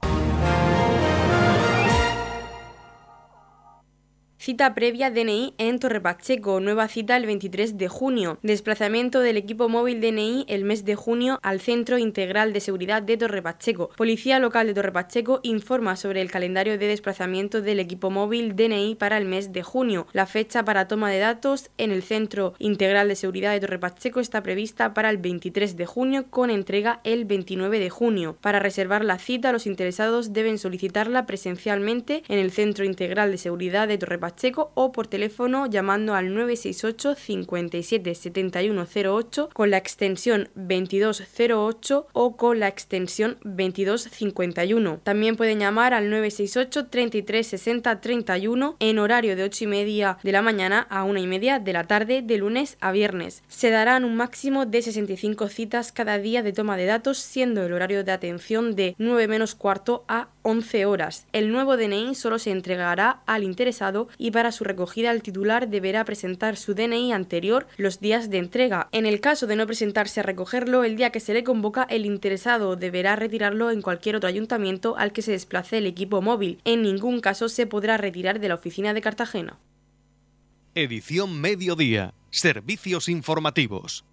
Cita 4.50 4.74
previa 4.74 5.12
DNI 5.12 5.54
en 5.60 5.78
Torre 5.78 6.02
Pacheco, 6.02 6.60
nueva 6.60 6.88
cita 6.88 7.16
el 7.16 7.28
23 7.28 7.78
de 7.78 7.88
junio. 7.88 8.40
Desplazamiento 8.42 9.20
del 9.20 9.38
equipo 9.38 9.70
móvil 9.70 10.02
DNI 10.02 10.46
el 10.48 10.64
mes 10.64 10.86
de 10.86 10.96
junio 10.96 11.38
al 11.44 11.60
Centro 11.60 12.00
Integral 12.00 12.52
de 12.52 12.60
Seguridad 12.60 13.04
de 13.04 13.16
Torre 13.16 13.44
Pacheco. 13.44 13.92
Policía 13.96 14.40
local 14.40 14.66
de 14.66 14.74
Torre 14.74 14.92
Pacheco 14.92 15.40
informa 15.44 15.96
sobre 15.96 16.22
el 16.22 16.32
calendario 16.32 16.80
de 16.80 16.88
desplazamiento 16.88 17.62
del 17.62 17.80
equipo 17.80 18.10
móvil 18.10 18.56
DNI 18.56 18.96
para 18.96 19.20
el 19.20 19.26
mes 19.26 19.54
de 19.54 19.62
junio. 19.62 20.08
La 20.14 20.26
fecha 20.26 20.66
para 20.66 20.88
toma 20.88 21.12
de 21.12 21.20
datos 21.20 21.70
en 21.78 21.92
el 21.92 22.02
Centro 22.02 22.56
Integral 22.58 23.08
de 23.08 23.18
Seguridad 23.18 23.52
de 23.52 23.60
Torre 23.60 23.78
Pacheco 23.78 24.20
está 24.20 24.42
prevista 24.42 24.96
para 24.96 25.12
el 25.12 25.20
23 25.20 25.78
de 25.78 25.86
junio 25.86 26.26
con 26.32 26.50
entrega 26.50 27.02
el 27.04 27.26
29 27.26 27.78
de 27.78 27.92
junio. 27.92 28.36
Para 28.42 28.58
reservar 28.58 29.06
la 29.06 29.20
cita, 29.20 29.52
los 29.52 29.68
interesados 29.68 30.34
deben 30.34 30.58
solicitarla 30.58 31.28
presencialmente 31.28 32.24
en 32.28 32.40
el 32.40 32.50
Centro 32.50 32.84
Integral 32.84 33.30
de 33.30 33.38
Seguridad 33.38 33.88
de 33.88 34.00
Torre 34.00 34.18
Pacheco 34.40 34.72
o 34.74 34.94
por 34.94 35.08
teléfono 35.08 35.66
llamando 35.66 36.16
al 36.16 36.34
968 36.34 37.16
57 37.16 38.16
7108 38.16 39.50
con 39.52 39.70
la 39.70 39.76
extensión 39.76 40.48
2208 40.56 42.08
o 42.14 42.38
con 42.38 42.62
la 42.62 42.70
extensión 42.70 43.38
2251. 43.44 45.02
También 45.04 45.36
pueden 45.36 45.60
llamar 45.60 45.94
al 45.94 46.10
968 46.10 46.88
33 46.88 47.48
60 47.48 48.00
31 48.00 48.78
en 48.80 49.00
horario 49.00 49.36
de 49.36 49.44
8 49.44 49.66
y 49.66 49.68
media 49.68 50.18
de 50.24 50.32
la 50.32 50.42
mañana 50.42 50.88
a 50.90 51.04
1 51.04 51.20
y 51.20 51.28
media 51.28 51.60
de 51.60 51.74
la 51.74 51.84
tarde 51.84 52.22
de 52.22 52.38
lunes 52.38 52.78
a 52.80 52.94
viernes. 52.94 53.44
Se 53.50 53.72
darán 53.72 54.06
un 54.06 54.16
máximo 54.16 54.66
de 54.66 54.82
65 54.82 55.50
citas 55.50 55.92
cada 55.92 56.18
día 56.18 56.44
de 56.44 56.54
toma 56.54 56.78
de 56.78 56.86
datos 56.86 57.18
siendo 57.18 57.66
el 57.66 57.74
horario 57.74 58.06
de 58.06 58.14
atención 58.14 58.78
de 58.78 58.96
9 59.00 59.28
menos 59.28 59.54
cuarto 59.54 60.06
a 60.08 60.30
11 60.50 60.88
horas. 60.88 61.28
El 61.32 61.52
nuevo 61.52 61.78
DNI 61.78 62.16
solo 62.16 62.40
se 62.40 62.50
entregará 62.50 63.22
al 63.28 63.44
interesado 63.44 64.08
y 64.18 64.32
para 64.32 64.52
su 64.52 64.64
recogida 64.64 65.12
el 65.12 65.22
titular 65.22 65.70
deberá 65.70 66.04
presentar 66.06 66.58
su 66.58 66.74
DNI 66.74 67.14
anterior 67.14 67.68
los 67.78 68.00
días 68.00 68.32
de 68.32 68.40
entrega. 68.40 68.90
En 68.92 69.06
el 69.06 69.22
caso 69.22 69.46
de 69.46 69.56
no 69.56 69.68
presentarse 69.68 70.22
a 70.22 70.24
recogerlo 70.24 70.84
el 70.84 70.96
día 70.96 71.12
que 71.12 71.20
se 71.20 71.36
le 71.36 71.44
convoca, 71.44 71.84
el 71.84 72.08
interesado 72.08 72.76
deberá 72.76 73.16
retirarlo 73.16 73.70
en 73.70 73.84
cualquier 73.84 74.16
otro 74.16 74.28
ayuntamiento 74.28 74.98
al 74.98 75.14
que 75.14 75.22
se 75.22 75.34
desplace 75.34 75.78
el 75.78 75.86
equipo 75.86 76.20
móvil. 76.24 76.60
En 76.66 76.82
ningún 76.82 77.22
caso 77.22 77.48
se 77.48 77.68
podrá 77.68 77.98
retirar 77.98 78.40
de 78.40 78.50
la 78.50 78.56
oficina 78.56 78.96
de 78.96 79.02
Cartagena. 79.02 79.60
Edición 80.74 81.40
Mediodía. 81.40 82.16
Servicios 82.32 83.08
informativos. 83.08 84.04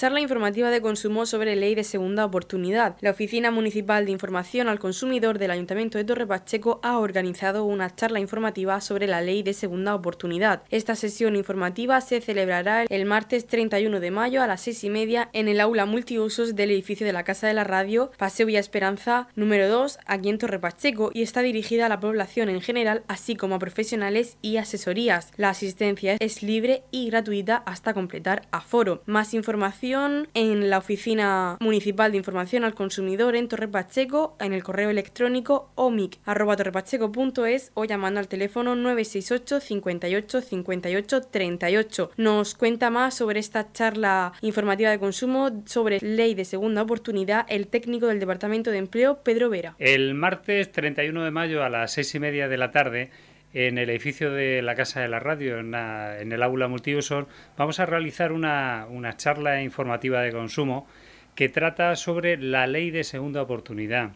Charla 0.00 0.22
informativa 0.22 0.70
de 0.70 0.80
consumo 0.80 1.26
sobre 1.26 1.56
ley 1.56 1.74
de 1.74 1.84
segunda 1.84 2.24
oportunidad. 2.24 2.96
La 3.00 3.10
Oficina 3.10 3.50
Municipal 3.50 4.06
de 4.06 4.12
Información 4.12 4.66
al 4.66 4.78
Consumidor 4.78 5.38
del 5.38 5.50
Ayuntamiento 5.50 5.98
de 5.98 6.04
Torre 6.04 6.26
Pacheco 6.26 6.80
ha 6.82 6.98
organizado 6.98 7.66
una 7.66 7.94
charla 7.94 8.18
informativa 8.18 8.80
sobre 8.80 9.06
la 9.06 9.20
ley 9.20 9.42
de 9.42 9.52
segunda 9.52 9.94
oportunidad. 9.94 10.62
Esta 10.70 10.94
sesión 10.94 11.36
informativa 11.36 12.00
se 12.00 12.22
celebrará 12.22 12.84
el 12.84 13.04
martes 13.04 13.46
31 13.46 14.00
de 14.00 14.10
mayo 14.10 14.42
a 14.42 14.46
las 14.46 14.62
seis 14.62 14.82
y 14.84 14.88
media 14.88 15.28
en 15.34 15.48
el 15.48 15.60
aula 15.60 15.84
multiusos 15.84 16.56
del 16.56 16.70
edificio 16.70 17.06
de 17.06 17.12
la 17.12 17.24
Casa 17.24 17.46
de 17.46 17.52
la 17.52 17.64
Radio, 17.64 18.10
Paseo 18.16 18.46
Villa 18.46 18.60
Esperanza 18.60 19.28
número 19.36 19.68
2, 19.68 19.98
aquí 20.06 20.30
en 20.30 20.38
Torre 20.38 20.60
Pacheco, 20.60 21.10
y 21.12 21.20
está 21.20 21.42
dirigida 21.42 21.84
a 21.84 21.90
la 21.90 22.00
población 22.00 22.48
en 22.48 22.62
general, 22.62 23.02
así 23.06 23.36
como 23.36 23.56
a 23.56 23.58
profesionales 23.58 24.38
y 24.40 24.56
asesorías. 24.56 25.30
La 25.36 25.50
asistencia 25.50 26.16
es 26.18 26.42
libre 26.42 26.84
y 26.90 27.10
gratuita 27.10 27.62
hasta 27.66 27.92
completar 27.92 28.48
aforo. 28.50 29.02
Más 29.04 29.34
información 29.34 29.89
en 29.90 30.70
la 30.70 30.78
Oficina 30.78 31.56
Municipal 31.58 32.12
de 32.12 32.18
Información 32.18 32.62
al 32.62 32.74
Consumidor 32.74 33.34
en 33.34 33.48
Torre 33.48 33.66
Pacheco, 33.66 34.36
en 34.38 34.52
el 34.52 34.62
correo 34.62 34.88
electrónico 34.88 35.72
omic.torrepacheco.es 35.74 37.72
o 37.74 37.84
llamando 37.84 38.20
al 38.20 38.28
teléfono 38.28 38.76
968 38.76 39.58
58 39.58 40.40
58 40.42 41.20
38. 41.22 42.10
Nos 42.18 42.54
cuenta 42.54 42.90
más 42.90 43.14
sobre 43.14 43.40
esta 43.40 43.72
charla 43.72 44.32
informativa 44.42 44.90
de 44.90 45.00
consumo 45.00 45.64
sobre 45.66 45.98
ley 46.00 46.34
de 46.34 46.44
segunda 46.44 46.82
oportunidad 46.82 47.44
el 47.48 47.66
técnico 47.66 48.06
del 48.06 48.20
Departamento 48.20 48.70
de 48.70 48.78
Empleo, 48.78 49.24
Pedro 49.24 49.50
Vera. 49.50 49.74
El 49.80 50.14
martes 50.14 50.70
31 50.70 51.24
de 51.24 51.30
mayo 51.32 51.64
a 51.64 51.68
las 51.68 51.90
seis 51.90 52.14
y 52.14 52.20
media 52.20 52.46
de 52.46 52.58
la 52.58 52.70
tarde 52.70 53.10
en 53.52 53.78
el 53.78 53.90
edificio 53.90 54.30
de 54.30 54.62
la 54.62 54.74
Casa 54.74 55.00
de 55.00 55.08
la 55.08 55.18
Radio, 55.18 55.58
en, 55.58 55.74
el 55.74 56.42
aula 56.42 56.68
multiusos, 56.68 57.26
vamos 57.56 57.80
a 57.80 57.86
realizar 57.86 58.32
una, 58.32 58.86
una, 58.88 59.16
charla 59.16 59.62
informativa 59.62 60.20
de 60.22 60.32
consumo 60.32 60.86
que 61.34 61.48
trata 61.48 61.96
sobre 61.96 62.36
la 62.36 62.66
ley 62.66 62.90
de 62.90 63.04
segunda 63.04 63.42
oportunidad. 63.42 64.12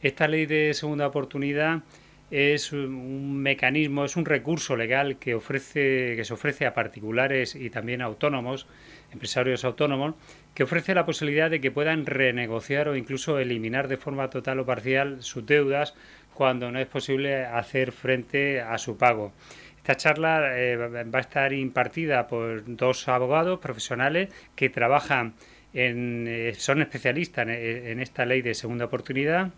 Esta 0.00 0.28
ley 0.28 0.46
de 0.46 0.72
segunda 0.74 1.06
oportunidad 1.06 1.82
es 2.30 2.72
un 2.72 3.38
mecanismo, 3.38 4.04
es 4.04 4.16
un 4.16 4.26
recurso 4.26 4.76
legal 4.76 5.18
que, 5.18 5.34
ofrece, 5.34 6.14
que 6.14 6.24
se 6.24 6.34
ofrece 6.34 6.66
a 6.66 6.74
particulares 6.74 7.54
y 7.54 7.70
también 7.70 8.02
a 8.02 8.04
autónomos, 8.04 8.66
empresarios 9.12 9.64
autónomos, 9.64 10.14
que 10.54 10.64
ofrece 10.64 10.94
la 10.94 11.06
posibilidad 11.06 11.50
de 11.50 11.60
que 11.60 11.70
puedan 11.70 12.04
renegociar 12.04 12.88
o 12.88 12.96
incluso 12.96 13.38
eliminar 13.38 13.88
de 13.88 13.96
forma 13.96 14.28
total 14.28 14.60
o 14.60 14.66
parcial 14.66 15.22
sus 15.22 15.46
deudas 15.46 15.94
cuando 16.38 16.70
no 16.70 16.78
es 16.78 16.86
posible 16.86 17.44
hacer 17.44 17.90
frente 17.90 18.60
a 18.60 18.78
su 18.78 18.96
pago. 18.96 19.32
Esta 19.78 19.96
charla 19.96 20.56
eh, 20.56 20.76
va 20.76 21.18
a 21.18 21.20
estar 21.20 21.52
impartida 21.52 22.28
por 22.28 22.62
dos 22.76 23.08
abogados 23.08 23.58
profesionales 23.58 24.28
que 24.54 24.70
trabajan 24.70 25.34
en, 25.74 26.26
eh, 26.28 26.54
son 26.54 26.80
especialistas 26.80 27.48
en, 27.48 27.98
esta 27.98 28.24
ley 28.24 28.40
de 28.42 28.54
segunda 28.54 28.84
oportunidad 28.84 29.50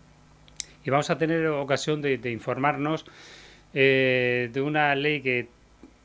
y 0.83 0.89
vamos 0.89 1.11
a 1.11 1.19
tener 1.19 1.45
ocasión 1.49 2.01
de, 2.01 2.19
informarnos 2.31 3.05
eh, 3.75 4.49
de 4.51 4.61
una 4.61 4.95
ley 4.95 5.21
que 5.21 5.49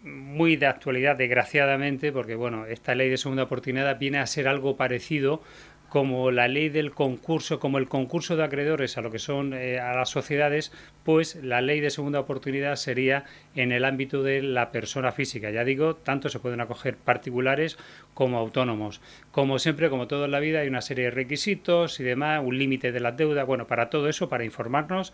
muy 0.02 0.56
de 0.56 0.66
actualidad 0.66 1.16
desgraciadamente 1.16 2.12
porque 2.12 2.34
bueno 2.34 2.66
esta 2.66 2.94
ley 2.94 3.08
de 3.08 3.16
segunda 3.16 3.44
oportunidad 3.44 3.98
viene 3.98 4.18
a 4.18 4.26
ser 4.26 4.46
algo 4.46 4.76
parecido 4.76 5.42
como 5.88 6.30
la 6.30 6.48
ley 6.48 6.68
del 6.68 6.92
concurso, 6.92 7.60
como 7.60 7.78
el 7.78 7.88
concurso 7.88 8.36
de 8.36 8.44
acreedores 8.44 8.98
a 8.98 9.00
lo 9.02 9.10
que 9.10 9.18
son 9.18 9.54
eh, 9.54 9.78
a 9.78 9.94
las 9.94 10.10
sociedades, 10.10 10.72
pues 11.04 11.36
la 11.36 11.60
ley 11.60 11.80
de 11.80 11.90
segunda 11.90 12.20
oportunidad 12.20 12.76
sería 12.76 13.24
en 13.54 13.70
el 13.70 13.84
ámbito 13.84 14.22
de 14.22 14.42
la 14.42 14.72
persona 14.72 15.12
física. 15.12 15.50
Ya 15.50 15.64
digo, 15.64 15.94
tanto 15.94 16.28
se 16.28 16.40
pueden 16.40 16.60
acoger 16.60 16.96
particulares 16.96 17.78
como 18.14 18.38
autónomos. 18.38 19.00
Como 19.30 19.58
siempre, 19.58 19.88
como 19.88 20.08
todo 20.08 20.24
en 20.24 20.32
la 20.32 20.40
vida, 20.40 20.60
hay 20.60 20.68
una 20.68 20.80
serie 20.80 21.04
de 21.04 21.10
requisitos 21.12 22.00
y 22.00 22.04
demás, 22.04 22.42
un 22.44 22.58
límite 22.58 22.90
de 22.90 23.00
las 23.00 23.16
deudas. 23.16 23.46
Bueno, 23.46 23.66
para 23.66 23.88
todo 23.88 24.08
eso, 24.08 24.28
para 24.28 24.44
informarnos, 24.44 25.12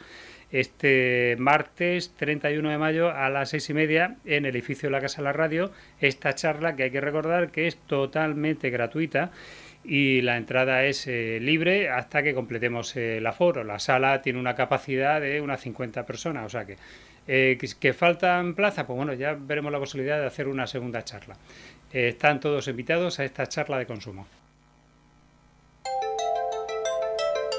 este 0.53 1.37
martes 1.39 2.15
31 2.17 2.71
de 2.71 2.79
mayo 2.79 3.11
a 3.11 3.29
las 3.31 3.51
seis 3.51 3.69
y 3.71 3.75
media 3.75 4.17
en 4.25 4.45
el 4.45 4.55
edificio 4.55 4.89
de 4.89 4.93
la 4.93 5.01
Casa 5.01 5.19
de 5.19 5.25
la 5.25 5.33
Radio, 5.33 5.73
esta 6.01 6.35
charla 6.35 6.77
que 6.77 6.85
hay 6.85 6.91
que 6.91 7.01
recordar 7.01 7.51
que 7.51 7.67
es 7.67 7.77
totalmente 7.77 8.71
gratuita 8.71 9.33
y 9.85 10.21
la 10.23 10.37
entrada 10.37 10.85
es 10.85 11.07
eh, 11.07 11.39
libre 11.41 11.91
hasta 11.91 12.23
que 12.23 12.35
completemos 12.35 12.95
el 12.97 13.27
aforo. 13.27 13.65
La 13.65 13.79
sala 13.79 14.23
tiene 14.23 14.39
una 14.39 14.55
capacidad 14.55 15.21
de 15.21 15.41
unas 15.41 15.61
50 15.61 16.07
personas, 16.07 16.47
o 16.47 16.49
sea 16.49 16.65
que, 16.65 16.77
eh, 17.27 17.59
que, 17.81 17.93
faltan 17.93 18.55
plazas, 18.55 18.85
pues 18.85 18.97
bueno, 18.97 19.13
ya 19.15 19.37
veremos 19.39 19.73
la 19.73 19.79
posibilidad 19.79 20.21
de 20.21 20.27
hacer 20.27 20.49
una 20.49 20.67
segunda 20.67 21.05
charla. 21.05 21.37
Eh, 21.93 22.09
están 22.09 22.41
todos 22.41 22.69
invitados 22.69 23.19
a 23.19 23.25
esta 23.25 23.47
charla 23.47 23.79
de 23.79 23.87
consumo. 23.87 24.27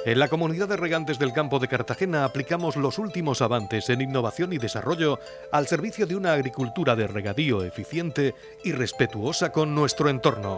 En 0.06 0.20
la 0.20 0.28
comunidad 0.28 0.68
de 0.68 0.76
regantes 0.76 1.18
del 1.18 1.32
campo 1.32 1.60
de 1.60 1.70
Cartagena 1.70 2.26
aplicamos 2.26 2.76
los 2.76 3.00
últimos 3.00 3.42
avances 3.42 3.90
en 3.90 4.02
innovación 4.02 4.52
y 4.52 4.58
desarrollo 4.58 5.18
al 5.54 5.66
servicio 5.68 6.06
de 6.06 6.18
una 6.18 6.34
agricultura 6.34 6.98
de 6.98 7.08
regadío 7.08 7.64
eficiente 7.64 8.36
y 8.66 8.74
respetuosa 8.74 9.54
con 9.54 9.74
nuestro 9.74 10.10
entorno 10.10 10.58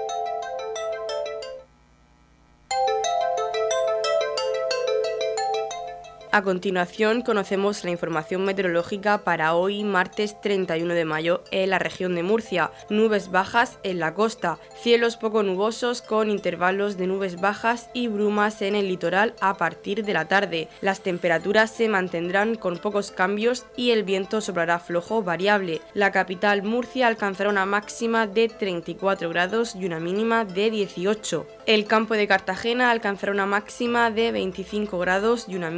A 6.33 6.43
continuación 6.43 7.23
conocemos 7.23 7.83
la 7.83 7.91
información 7.91 8.45
meteorológica 8.45 9.25
para 9.25 9.53
hoy 9.53 9.83
martes 9.83 10.39
31 10.39 10.93
de 10.93 11.03
mayo 11.03 11.43
en 11.51 11.71
la 11.71 11.77
región 11.77 12.15
de 12.15 12.23
Murcia. 12.23 12.71
Nubes 12.89 13.31
bajas 13.31 13.79
en 13.83 13.99
la 13.99 14.13
costa, 14.13 14.57
cielos 14.81 15.17
poco 15.17 15.43
nubosos 15.43 16.01
con 16.01 16.29
intervalos 16.29 16.95
de 16.95 17.07
nubes 17.07 17.41
bajas 17.41 17.89
y 17.93 18.07
brumas 18.07 18.61
en 18.61 18.75
el 18.75 18.87
litoral 18.87 19.35
a 19.41 19.57
partir 19.57 20.05
de 20.05 20.13
la 20.13 20.29
tarde. 20.29 20.69
Las 20.79 21.01
temperaturas 21.01 21.69
se 21.69 21.89
mantendrán 21.89 22.55
con 22.55 22.77
pocos 22.77 23.11
cambios 23.11 23.65
y 23.75 23.91
el 23.91 24.03
viento 24.03 24.39
soplará 24.39 24.79
flojo 24.79 25.23
variable. 25.23 25.81
La 25.93 26.13
capital 26.13 26.63
Murcia 26.63 27.07
alcanzará 27.07 27.49
una 27.49 27.65
máxima 27.65 28.25
de 28.25 28.47
34 28.47 29.27
grados 29.27 29.75
y 29.75 29.85
una 29.85 29.99
mínima 29.99 30.45
de 30.45 30.71
18. 30.71 31.45
El 31.65 31.85
campo 31.87 32.13
de 32.13 32.25
Cartagena 32.27 32.89
alcanzará 32.89 33.33
una 33.33 33.45
máxima 33.45 34.11
de 34.11 34.31
25 34.31 34.97
grados 34.97 35.49
y 35.49 35.55
una 35.55 35.69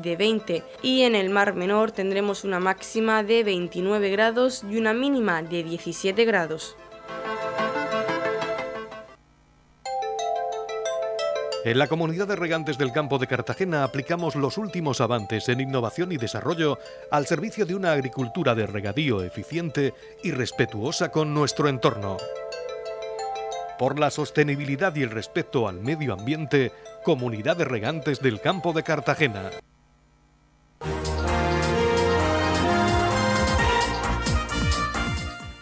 de 0.00 0.16
20 0.16 0.62
y 0.82 1.02
en 1.02 1.14
el 1.14 1.30
Mar 1.30 1.54
Menor 1.54 1.92
tendremos 1.92 2.44
una 2.44 2.60
máxima 2.60 3.22
de 3.22 3.44
29 3.44 4.10
grados 4.10 4.64
y 4.68 4.76
una 4.76 4.92
mínima 4.92 5.42
de 5.42 5.62
17 5.62 6.24
grados. 6.24 6.76
En 11.64 11.78
la 11.78 11.86
comunidad 11.86 12.26
de 12.26 12.34
regantes 12.34 12.76
del 12.76 12.90
campo 12.90 13.18
de 13.18 13.28
Cartagena 13.28 13.84
aplicamos 13.84 14.34
los 14.34 14.58
últimos 14.58 15.00
avances 15.00 15.48
en 15.48 15.60
innovación 15.60 16.10
y 16.10 16.16
desarrollo 16.16 16.78
al 17.12 17.26
servicio 17.26 17.64
de 17.66 17.76
una 17.76 17.92
agricultura 17.92 18.56
de 18.56 18.66
regadío 18.66 19.22
eficiente 19.22 19.94
y 20.24 20.32
respetuosa 20.32 21.10
con 21.10 21.32
nuestro 21.32 21.68
entorno. 21.68 22.16
Por 23.78 24.00
la 24.00 24.10
sostenibilidad 24.10 24.94
y 24.96 25.02
el 25.02 25.10
respeto 25.10 25.68
al 25.68 25.80
medio 25.80 26.14
ambiente, 26.14 26.72
Comunidad 27.04 27.56
de 27.56 27.64
Regantes 27.64 28.20
del 28.20 28.40
Campo 28.40 28.72
de 28.72 28.82
Cartagena. 28.82 29.50